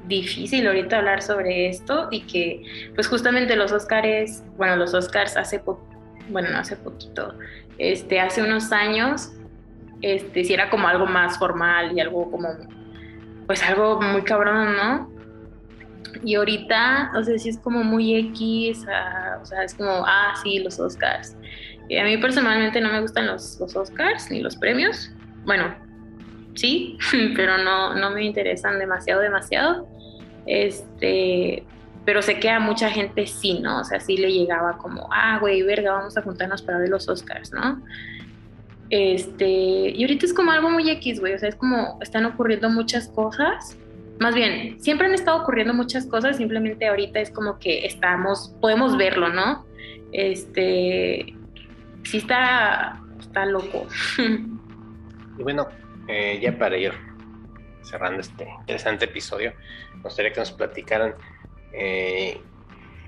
[0.06, 5.58] difícil ahorita hablar sobre esto y que, pues justamente los Oscars, bueno, los Oscars hace
[5.58, 5.86] poco,
[6.28, 7.34] bueno, no hace poquito,
[7.78, 9.32] este, hace unos años,
[10.02, 12.48] este, si era como algo más formal y algo como
[13.46, 15.10] pues algo muy cabrón, ¿no?
[16.24, 18.84] Y ahorita, o sea, sí es como muy X,
[19.40, 21.36] o sea, es como, ah, sí, los Oscars.
[22.00, 25.12] A mí personalmente no me gustan los, los Oscars ni los premios.
[25.44, 25.74] Bueno,
[26.54, 26.98] sí,
[27.36, 29.88] pero no, no me interesan demasiado, demasiado.
[30.46, 31.64] Este,
[32.04, 33.80] pero sé que a mucha gente sí, ¿no?
[33.80, 37.08] O sea, sí le llegaba como, ah, güey, verga, vamos a juntarnos para ver los
[37.08, 37.82] Oscars, ¿no?
[38.90, 42.70] Este, y ahorita es como algo muy X, güey, o sea, es como están ocurriendo
[42.70, 43.76] muchas cosas.
[44.20, 48.96] Más bien, siempre han estado ocurriendo muchas cosas, simplemente ahorita es como que estamos, podemos
[48.96, 49.66] verlo, ¿no?
[50.12, 51.34] Este,
[52.04, 53.86] sí está, está loco.
[55.38, 55.68] Y bueno,
[56.08, 56.92] eh, ya para ir
[57.86, 59.52] cerrando este interesante episodio,
[59.94, 61.14] me gustaría que nos platicaran
[61.72, 62.40] eh,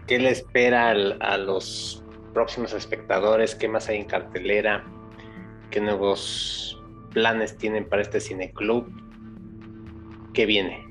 [0.06, 2.02] qué le espera a los
[2.32, 4.84] próximos espectadores, qué más hay en cartelera,
[5.70, 6.80] qué nuevos
[7.12, 8.86] planes tienen para este cineclub,
[10.32, 10.86] qué viene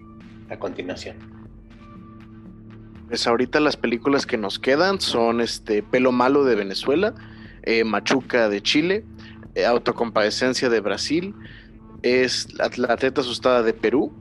[0.49, 1.17] a continuación.
[3.07, 7.15] Pues ahorita las películas que nos quedan son este Pelo Malo de Venezuela,
[7.63, 9.05] eh, Machuca de Chile,
[9.55, 11.33] eh, Autocompadecencia de Brasil,
[12.01, 14.13] es La Teta Asustada de Perú,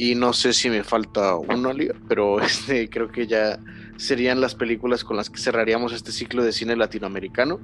[0.00, 1.72] y no sé si me falta uno,
[2.08, 3.58] pero este, creo que ya
[3.98, 7.60] serían las películas con las que cerraríamos este ciclo de cine latinoamericano.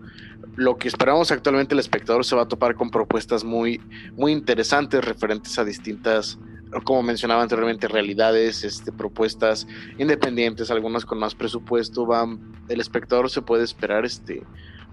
[0.55, 3.81] Lo que esperamos actualmente el espectador se va a topar con propuestas muy,
[4.19, 6.39] muy interesantes referentes a distintas,
[6.85, 12.05] como mencionaba anteriormente, realidades, este, propuestas independientes, algunas con más presupuesto.
[12.05, 12.39] Van,
[12.69, 14.43] el espectador se puede esperar este,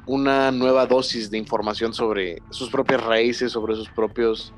[0.06, 4.54] una nueva dosis de información sobre sus propias raíces, sobre sus propios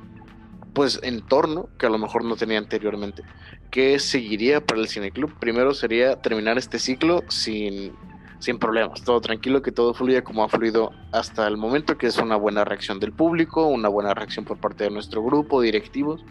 [0.73, 3.23] pues entorno que a lo mejor no tenía anteriormente.
[3.71, 5.33] ¿Qué seguiría para el cineclub?
[5.39, 7.93] Primero sería terminar este ciclo sin,
[8.39, 12.17] sin problemas, todo tranquilo, que todo fluya como ha fluido hasta el momento, que es
[12.17, 16.25] una buena reacción del público, una buena reacción por parte de nuestro grupo, directivos.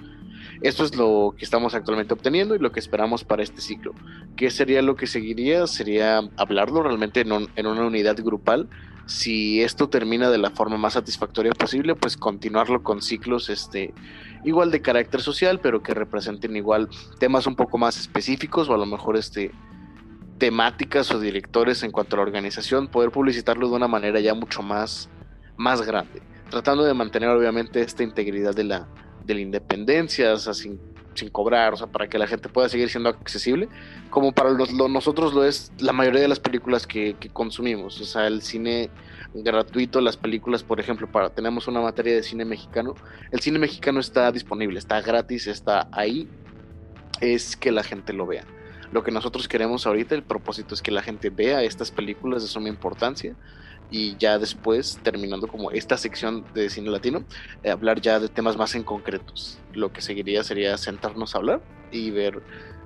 [0.61, 3.95] Esto es lo que estamos actualmente obteniendo y lo que esperamos para este ciclo.
[4.37, 5.67] ¿Qué sería lo que seguiría?
[5.67, 8.69] Sería hablarlo realmente en, en una unidad grupal
[9.07, 13.93] si esto termina de la forma más satisfactoria posible, pues continuarlo con ciclos este,
[14.45, 16.89] igual de carácter social, pero que representen igual
[17.19, 19.51] temas un poco más específicos o a lo mejor este,
[20.39, 24.63] temáticas o directores en cuanto a la organización, poder publicitarlo de una manera ya mucho
[24.63, 25.11] más,
[25.57, 28.89] más grande, tratando de mantener obviamente esta integridad de la,
[29.25, 30.81] de la independencia, sin,
[31.15, 33.69] sin, cobrar, o sea, para que la gente pueda seguir siendo accesible,
[34.11, 38.05] como para los, nosotros lo es la mayoría de las películas que, que, consumimos, o
[38.05, 38.91] sea, el cine
[39.35, 42.95] gratuito, las películas, por ejemplo, para tenemos una materia de cine mexicano,
[43.31, 46.29] el cine mexicano está disponible, está gratis, está ahí,
[47.21, 48.45] es que la gente lo vea.
[48.93, 52.49] Lo que nosotros queremos ahorita, el propósito es que la gente vea estas películas de
[52.49, 53.35] suma importancia
[53.91, 57.25] y ya después, terminando como esta sección de cine latino,
[57.63, 59.59] eh, hablar ya de temas más en concretos.
[59.73, 61.63] Lo que seguiría sería sentarnos a hablar
[61.93, 62.43] y ver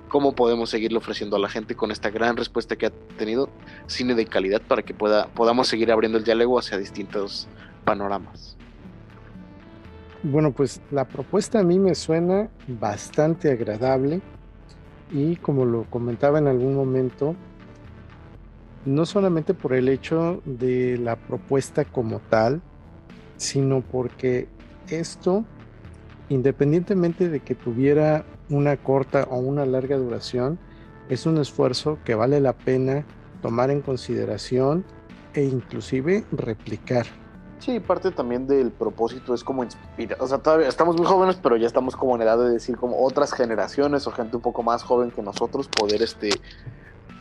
[0.09, 3.49] cómo podemos seguirle ofreciendo a la gente con esta gran respuesta que ha tenido
[3.87, 7.49] cine de calidad para que pueda, podamos seguir abriendo el diálogo hacia distintos
[7.85, 8.57] panoramas.
[10.23, 14.21] Bueno, pues la propuesta a mí me suena bastante agradable
[15.13, 17.37] y como lo comentaba en algún momento,
[18.89, 22.63] no solamente por el hecho de la propuesta como tal,
[23.37, 24.49] sino porque
[24.89, 25.45] esto,
[26.31, 30.59] independientemente de que tuviera una corta o una larga duración,
[31.11, 33.05] es un esfuerzo que vale la pena
[33.43, 34.85] tomar en consideración
[35.35, 37.07] e inclusive replicar.
[37.59, 41.57] Sí, parte también del propósito es como inspirar, o sea, todavía estamos muy jóvenes, pero
[41.57, 44.83] ya estamos como en edad de decir como otras generaciones o gente un poco más
[44.83, 46.31] joven que nosotros poder este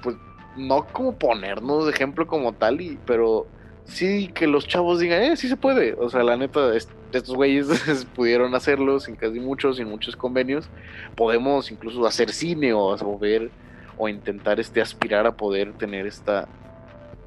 [0.03, 0.15] pues
[0.57, 3.47] no como ponernos de ejemplo como tal, y, pero
[3.85, 5.93] sí que los chavos digan, eh, sí se puede.
[5.93, 7.67] O sea, la neta, estos güeyes
[8.15, 10.69] pudieron hacerlo sin casi muchos, sin muchos convenios.
[11.15, 13.49] Podemos incluso hacer cine o, o ver
[13.97, 16.47] o intentar este aspirar a poder tener esta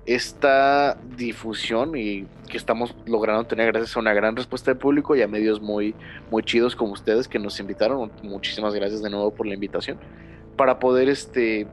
[0.07, 5.23] esta difusión y que estamos logrando tener gracias a una gran respuesta del público y
[5.23, 5.95] a medios muy
[6.31, 8.11] muy chidos como ustedes que nos invitaron.
[8.23, 9.99] Muchísimas gracias de nuevo por la invitación
[10.57, 11.67] para poder este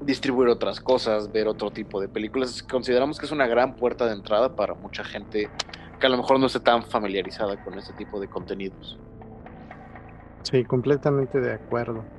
[0.00, 2.62] distribuir otras cosas, ver otro tipo de películas.
[2.62, 5.54] Consideramos que es una gran puerta de entrada para mucha gente
[5.98, 9.00] que a lo mejor no esté tan familiarizada con este tipo de contenidos.
[10.42, 12.10] Sí, completamente de acuerdo.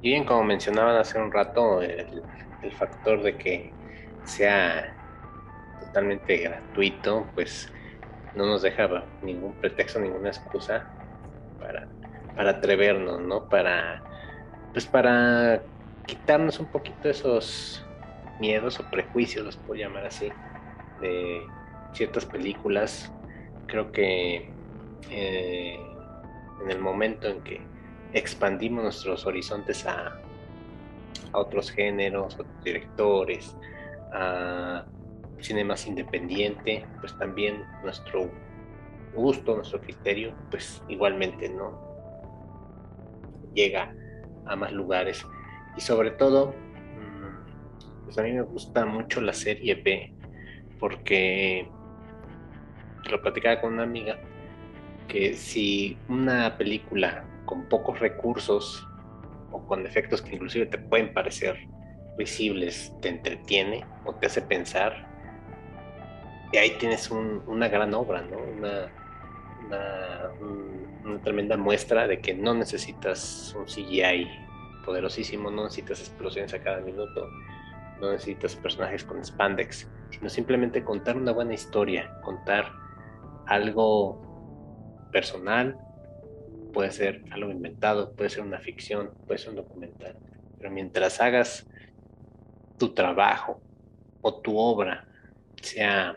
[0.00, 2.22] Y bien, como mencionaban hace un rato, el,
[2.62, 3.74] el factor de que
[4.24, 4.96] sea
[5.80, 7.72] totalmente gratuito, pues
[8.34, 8.88] no nos deja
[9.22, 10.94] ningún pretexto, ninguna excusa
[11.58, 11.88] para,
[12.34, 13.48] para atrevernos, ¿no?
[13.48, 14.02] Para,
[14.72, 15.62] pues para
[16.08, 17.84] quitarnos un poquito esos
[18.40, 20.30] miedos o prejuicios, los puedo llamar así,
[21.00, 21.42] de
[21.92, 23.12] ciertas películas.
[23.66, 24.50] Creo que
[25.10, 25.78] eh,
[26.62, 27.60] en el momento en que
[28.14, 30.18] expandimos nuestros horizontes a,
[31.32, 33.54] a otros géneros, otros directores,
[34.12, 34.86] a
[35.40, 38.30] cine más independiente, pues también nuestro
[39.14, 41.86] gusto, nuestro criterio, pues igualmente no
[43.54, 43.94] llega
[44.46, 45.24] a más lugares
[45.76, 50.12] y sobre todo, mm, pues a mí me gusta mucho la serie B,
[50.78, 51.68] porque
[53.10, 54.18] lo platicaba con una amiga,
[55.08, 58.86] que si una película con pocos recursos
[59.50, 61.56] o con efectos que inclusive te pueden parecer
[62.18, 65.08] visibles te entretiene o te hace pensar,
[66.52, 68.38] y ahí tienes una gran obra, ¿no?
[68.38, 68.90] Una,
[71.04, 74.28] una, tremenda muestra de que no necesitas un CGI
[74.88, 77.28] poderosísimo, no necesitas explosiones a cada minuto,
[78.00, 82.72] no necesitas personajes con spandex, sino simplemente contar una buena historia, contar
[83.46, 84.18] algo
[85.12, 85.76] personal,
[86.72, 90.16] puede ser algo inventado, puede ser una ficción, puede ser un documental,
[90.56, 91.68] pero mientras hagas
[92.78, 93.60] tu trabajo
[94.22, 95.06] o tu obra
[95.60, 96.16] sea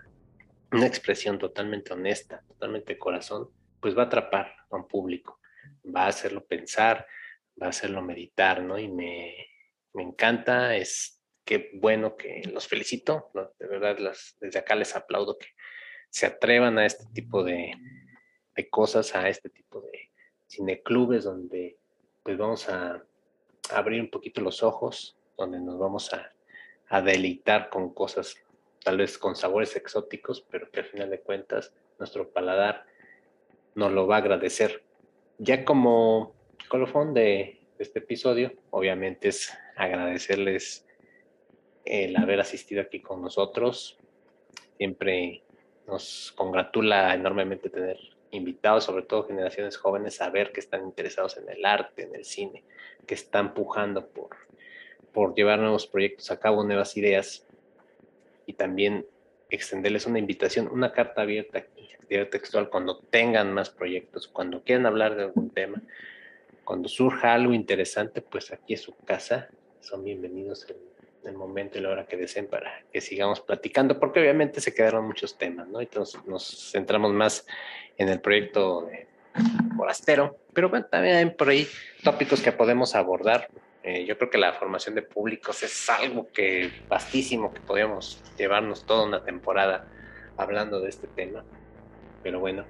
[0.72, 3.50] una expresión totalmente honesta, totalmente corazón,
[3.82, 5.42] pues va a atrapar a un público,
[5.94, 7.06] va a hacerlo pensar,
[7.70, 8.80] hacerlo meditar, ¿no?
[8.80, 9.48] Y me,
[9.94, 15.48] encanta, es que bueno que los felicito, de verdad las, desde acá les aplaudo que
[16.10, 17.74] se atrevan a este tipo de,
[18.70, 20.12] cosas, a este tipo de
[20.48, 21.78] cineclubes donde
[22.24, 23.04] pues vamos a,
[23.72, 26.34] abrir un poquito los ojos, donde nos vamos a,
[26.90, 28.36] a deleitar con cosas
[28.84, 32.86] tal vez con sabores exóticos, pero que al final de cuentas nuestro paladar
[33.76, 34.84] nos lo va a agradecer.
[35.38, 36.36] Ya como
[36.72, 40.88] colofón de este episodio, obviamente es agradecerles
[41.84, 44.00] el haber asistido aquí con nosotros.
[44.78, 45.44] Siempre
[45.86, 47.98] nos congratula enormemente tener
[48.32, 52.24] invitados, sobre todo generaciones jóvenes, a ver que están interesados en el arte, en el
[52.24, 52.64] cine,
[53.06, 54.30] que están pujando por,
[55.12, 57.46] por llevar nuevos proyectos a cabo, nuevas ideas
[58.46, 59.06] y también
[59.50, 65.18] extenderles una invitación, una carta abierta, actividad textual, cuando tengan más proyectos, cuando quieran hablar
[65.18, 65.82] de algún tema,
[66.64, 69.50] cuando surja algo interesante, pues aquí es su casa,
[69.80, 74.20] son bienvenidos en el momento y la hora que deseen para que sigamos platicando, porque
[74.20, 75.82] obviamente se quedaron muchos temas, ¿no?
[75.82, 77.46] Entonces nos centramos más
[77.98, 79.08] en el proyecto de
[79.76, 81.68] forastero, pero bueno, también hay por ahí
[82.04, 83.50] tópicos que podemos abordar.
[83.84, 88.86] Eh, yo creo que la formación de públicos es algo que vastísimo, que podríamos llevarnos
[88.86, 89.88] toda una temporada
[90.38, 91.44] hablando de este tema.
[92.22, 92.66] Pero bueno,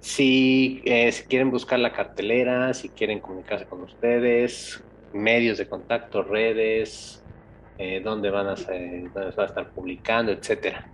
[0.00, 4.82] si, eh, si quieren buscar la cartelera, si quieren comunicarse con ustedes,
[5.12, 7.22] medios de contacto, redes,
[7.78, 10.86] eh, dónde, van a dónde van a estar publicando, etcétera.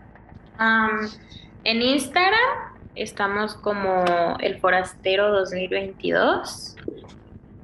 [1.65, 4.05] en Instagram estamos como
[4.41, 6.77] El Forastero 2022.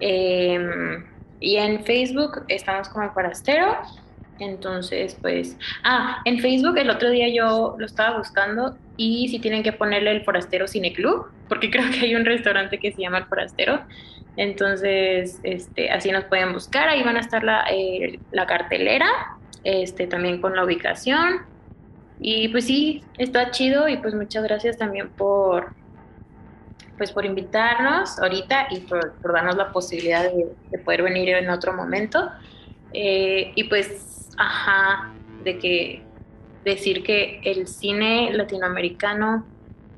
[0.00, 1.04] Em,
[1.40, 3.76] y en Facebook estamos como El Forastero.
[4.40, 9.62] Entonces, pues, ah, en Facebook el otro día yo lo estaba buscando y si tienen
[9.62, 13.18] que ponerle el Forastero Cine Club, porque creo que hay un restaurante que se llama
[13.18, 13.82] El Forastero.
[14.36, 19.08] Entonces, este, así nos pueden buscar, ahí van a estar la, eh, la cartelera,
[19.62, 21.50] este, también con la ubicación
[22.20, 25.72] y pues sí, está chido y pues muchas gracias también por,
[26.98, 32.30] pues por invitarnos ahorita y por, darnos la posibilidad de, poder venir en otro momento.
[32.92, 35.12] Eh, y pues, ajá,
[35.44, 36.02] de que
[36.64, 39.44] decir que el cine latinoamericano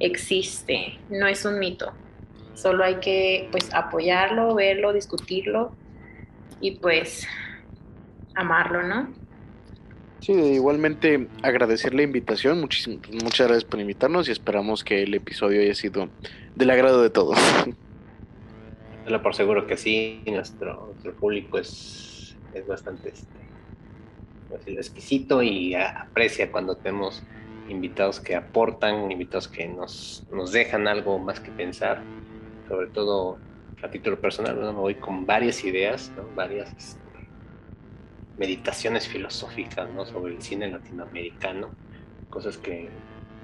[0.01, 1.93] existe, no es un mito.
[2.55, 5.73] Solo hay que pues apoyarlo, verlo, discutirlo
[6.61, 7.27] y pues
[8.35, 9.13] amarlo, ¿no?
[10.19, 15.61] Sí, igualmente agradecer la invitación, muchísimas, muchas gracias por invitarnos y esperamos que el episodio
[15.61, 16.09] haya sido
[16.57, 17.39] del agrado de todos.
[19.23, 23.52] Por seguro que sí, nuestro, público es, es bastante este,
[24.53, 27.23] pues, exquisito y aprecia cuando tenemos
[27.69, 32.03] invitados que aportan, invitados que nos, nos dejan algo más que pensar,
[32.69, 33.39] sobre todo
[33.83, 37.01] a título personal, me voy con varias ideas, varias este,
[38.39, 40.07] meditaciones filosóficas ¿no?
[40.07, 41.71] sobre el cine latinoamericano,
[42.31, 42.89] cosas que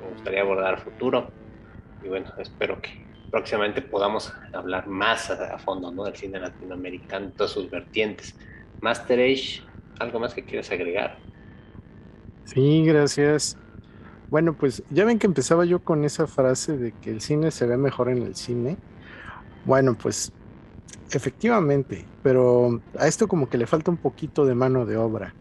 [0.00, 1.30] me gustaría abordar a futuro.
[2.04, 6.04] Y bueno, espero que próximamente podamos hablar más a, fondo ¿no?
[6.04, 8.36] del cine latinoamericano, todas sus vertientes.
[8.80, 9.62] Master Age,
[9.98, 11.18] ¿algo más que quieras agregar?
[12.44, 13.56] Sí, gracias.
[14.30, 17.66] Bueno, pues ya ven que empezaba yo con esa frase de que el cine se
[17.66, 18.76] ve mejor en el cine.
[19.64, 20.32] Bueno, pues
[21.10, 25.34] Efectivamente, pero a esto como que le falta un poquito de mano de obra.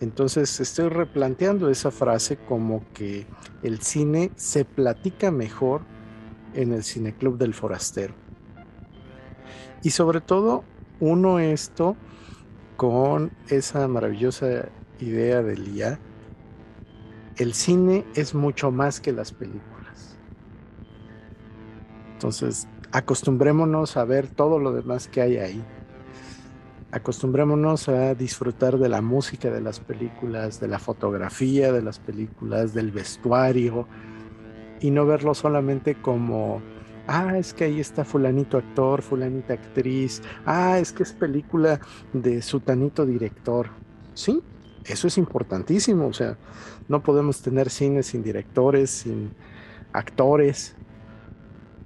[0.00, 3.26] Entonces estoy replanteando esa frase como que
[3.62, 5.82] el cine se platica mejor
[6.54, 8.14] en el cineclub del forastero.
[9.82, 10.64] Y sobre todo,
[10.98, 11.94] uno esto
[12.76, 14.68] con esa maravillosa
[15.00, 15.98] idea de Lía.
[17.36, 20.18] El cine es mucho más que las películas.
[22.14, 25.64] Entonces, acostumbrémonos a ver todo lo demás que hay ahí.
[26.92, 32.74] Acostumbrémonos a disfrutar de la música de las películas, de la fotografía de las películas,
[32.74, 33.88] del vestuario,
[34.80, 36.60] y no verlo solamente como,
[37.06, 41.80] ah, es que ahí está fulanito actor, fulanita actriz, ah, es que es película
[42.12, 43.70] de sutanito director.
[44.14, 44.42] Sí,
[44.84, 46.36] eso es importantísimo, o sea,
[46.88, 49.32] no podemos tener cine sin directores, sin
[49.92, 50.74] actores,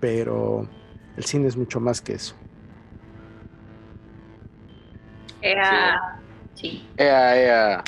[0.01, 0.69] pero
[1.17, 2.35] el cine es mucho más que eso.
[5.43, 6.21] Ea,
[6.55, 6.89] sí.
[6.97, 7.85] Ea, ea.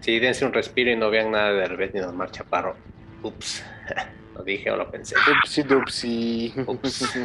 [0.00, 2.74] Sí, dense un respiro y no vean nada de Herbert ni de Omar Chaparro.
[3.22, 3.62] Ups,
[4.40, 5.14] lo dije o lo pensé.
[5.16, 6.54] Upsi dupsi.
[6.66, 7.18] Ups.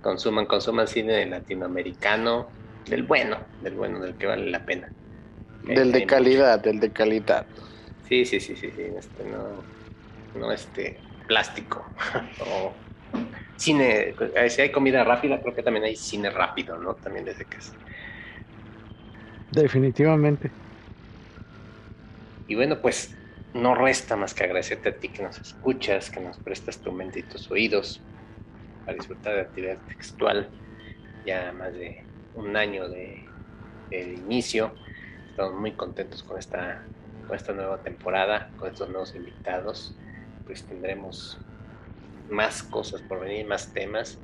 [0.00, 2.48] consuman, consuman cine latinoamericano,
[2.86, 4.90] del bueno, del bueno, del que vale la pena.
[5.64, 7.46] Del de calidad, del de calidad.
[8.08, 9.62] Sí, sí, sí, sí, sí, este no,
[10.40, 11.86] no este plástico
[12.40, 12.72] o
[13.56, 16.94] cine, eh, si hay comida rápida, creo que también hay cine rápido, ¿no?
[16.94, 17.72] También desde que es.
[19.52, 20.50] Definitivamente.
[22.48, 23.14] Y bueno, pues
[23.54, 27.20] no resta más que agradecerte a ti que nos escuchas, que nos prestas tu mente
[27.20, 28.00] y tus oídos
[28.84, 30.48] para disfrutar de actividad textual.
[31.26, 33.24] Ya más de un año de,
[33.90, 34.72] inicio.
[35.30, 36.82] Estamos muy contentos con esta,
[37.26, 39.94] con esta nueva temporada, con estos nuevos invitados.
[40.46, 41.38] Pues tendremos
[42.30, 44.18] más cosas por venir, más temas,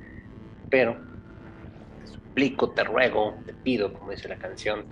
[0.69, 0.97] pero
[2.01, 4.85] te suplico, te ruego, te pido, como dice la canción,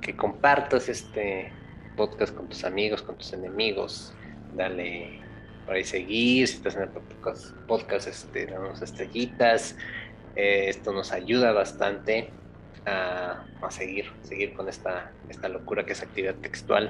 [0.00, 1.52] que compartas este
[1.98, 4.14] podcast con tus amigos, con tus enemigos,
[4.54, 5.20] dale
[5.66, 6.88] por ahí seguir, si estás en el
[7.66, 9.76] podcast, este, damos estrellitas,
[10.36, 12.30] eh, esto nos ayuda bastante
[12.86, 16.86] a, a, seguir, seguir con esta, esta locura que es actividad textual.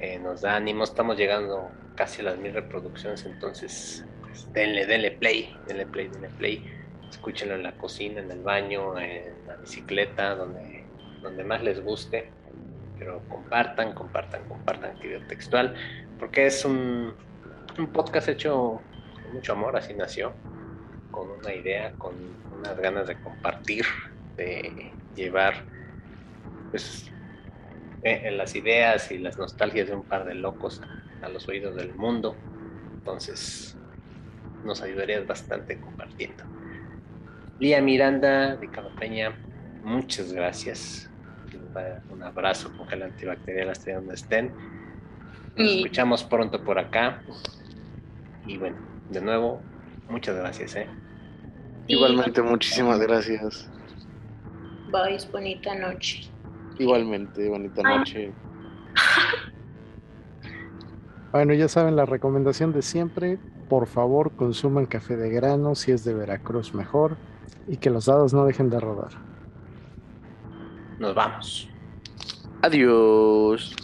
[0.00, 0.84] eh, nos da ánimo.
[0.84, 6.28] Estamos llegando casi a las mil reproducciones, entonces pues, denle, denle play, denle play, denle
[6.38, 6.64] play.
[7.10, 10.84] Escúchenlo en la cocina, en el baño, en la bicicleta, donde,
[11.22, 12.30] donde más les guste.
[13.00, 15.74] Pero compartan, compartan, compartan actividad textual,
[16.20, 17.12] porque es un,
[17.76, 18.80] un podcast hecho
[19.14, 20.32] con mucho amor, así nació,
[21.10, 22.14] con una idea, con
[22.56, 23.84] unas ganas de compartir,
[24.36, 25.64] de llevar
[26.70, 27.10] pues
[28.02, 30.80] eh, en las ideas y las nostalgias de un par de locos
[31.22, 32.34] a, los oídos del mundo.
[32.94, 33.76] Entonces,
[34.64, 36.44] nos ayudarías bastante compartiendo.
[37.58, 39.36] Lía Miranda de Peña,
[39.82, 41.09] muchas gracias.
[42.10, 44.52] Un abrazo con gel antibacterial hasta donde estén.
[45.56, 47.22] Nos escuchamos pronto por acá.
[48.46, 48.76] Y bueno,
[49.10, 49.60] de nuevo,
[50.08, 50.76] muchas gracias.
[50.76, 50.86] ¿eh?
[51.86, 53.70] Igualmente, muchísimas gracias.
[54.90, 56.30] Bye, bonita noche.
[56.78, 58.32] Igualmente, bonita noche.
[61.32, 63.38] Bueno, ya saben la recomendación de siempre.
[63.68, 67.16] Por favor, consuman café de grano, si es de Veracruz mejor,
[67.68, 69.12] y que los dados no dejen de rodar.
[71.00, 71.66] Nos vamos.
[72.60, 73.74] Adiós.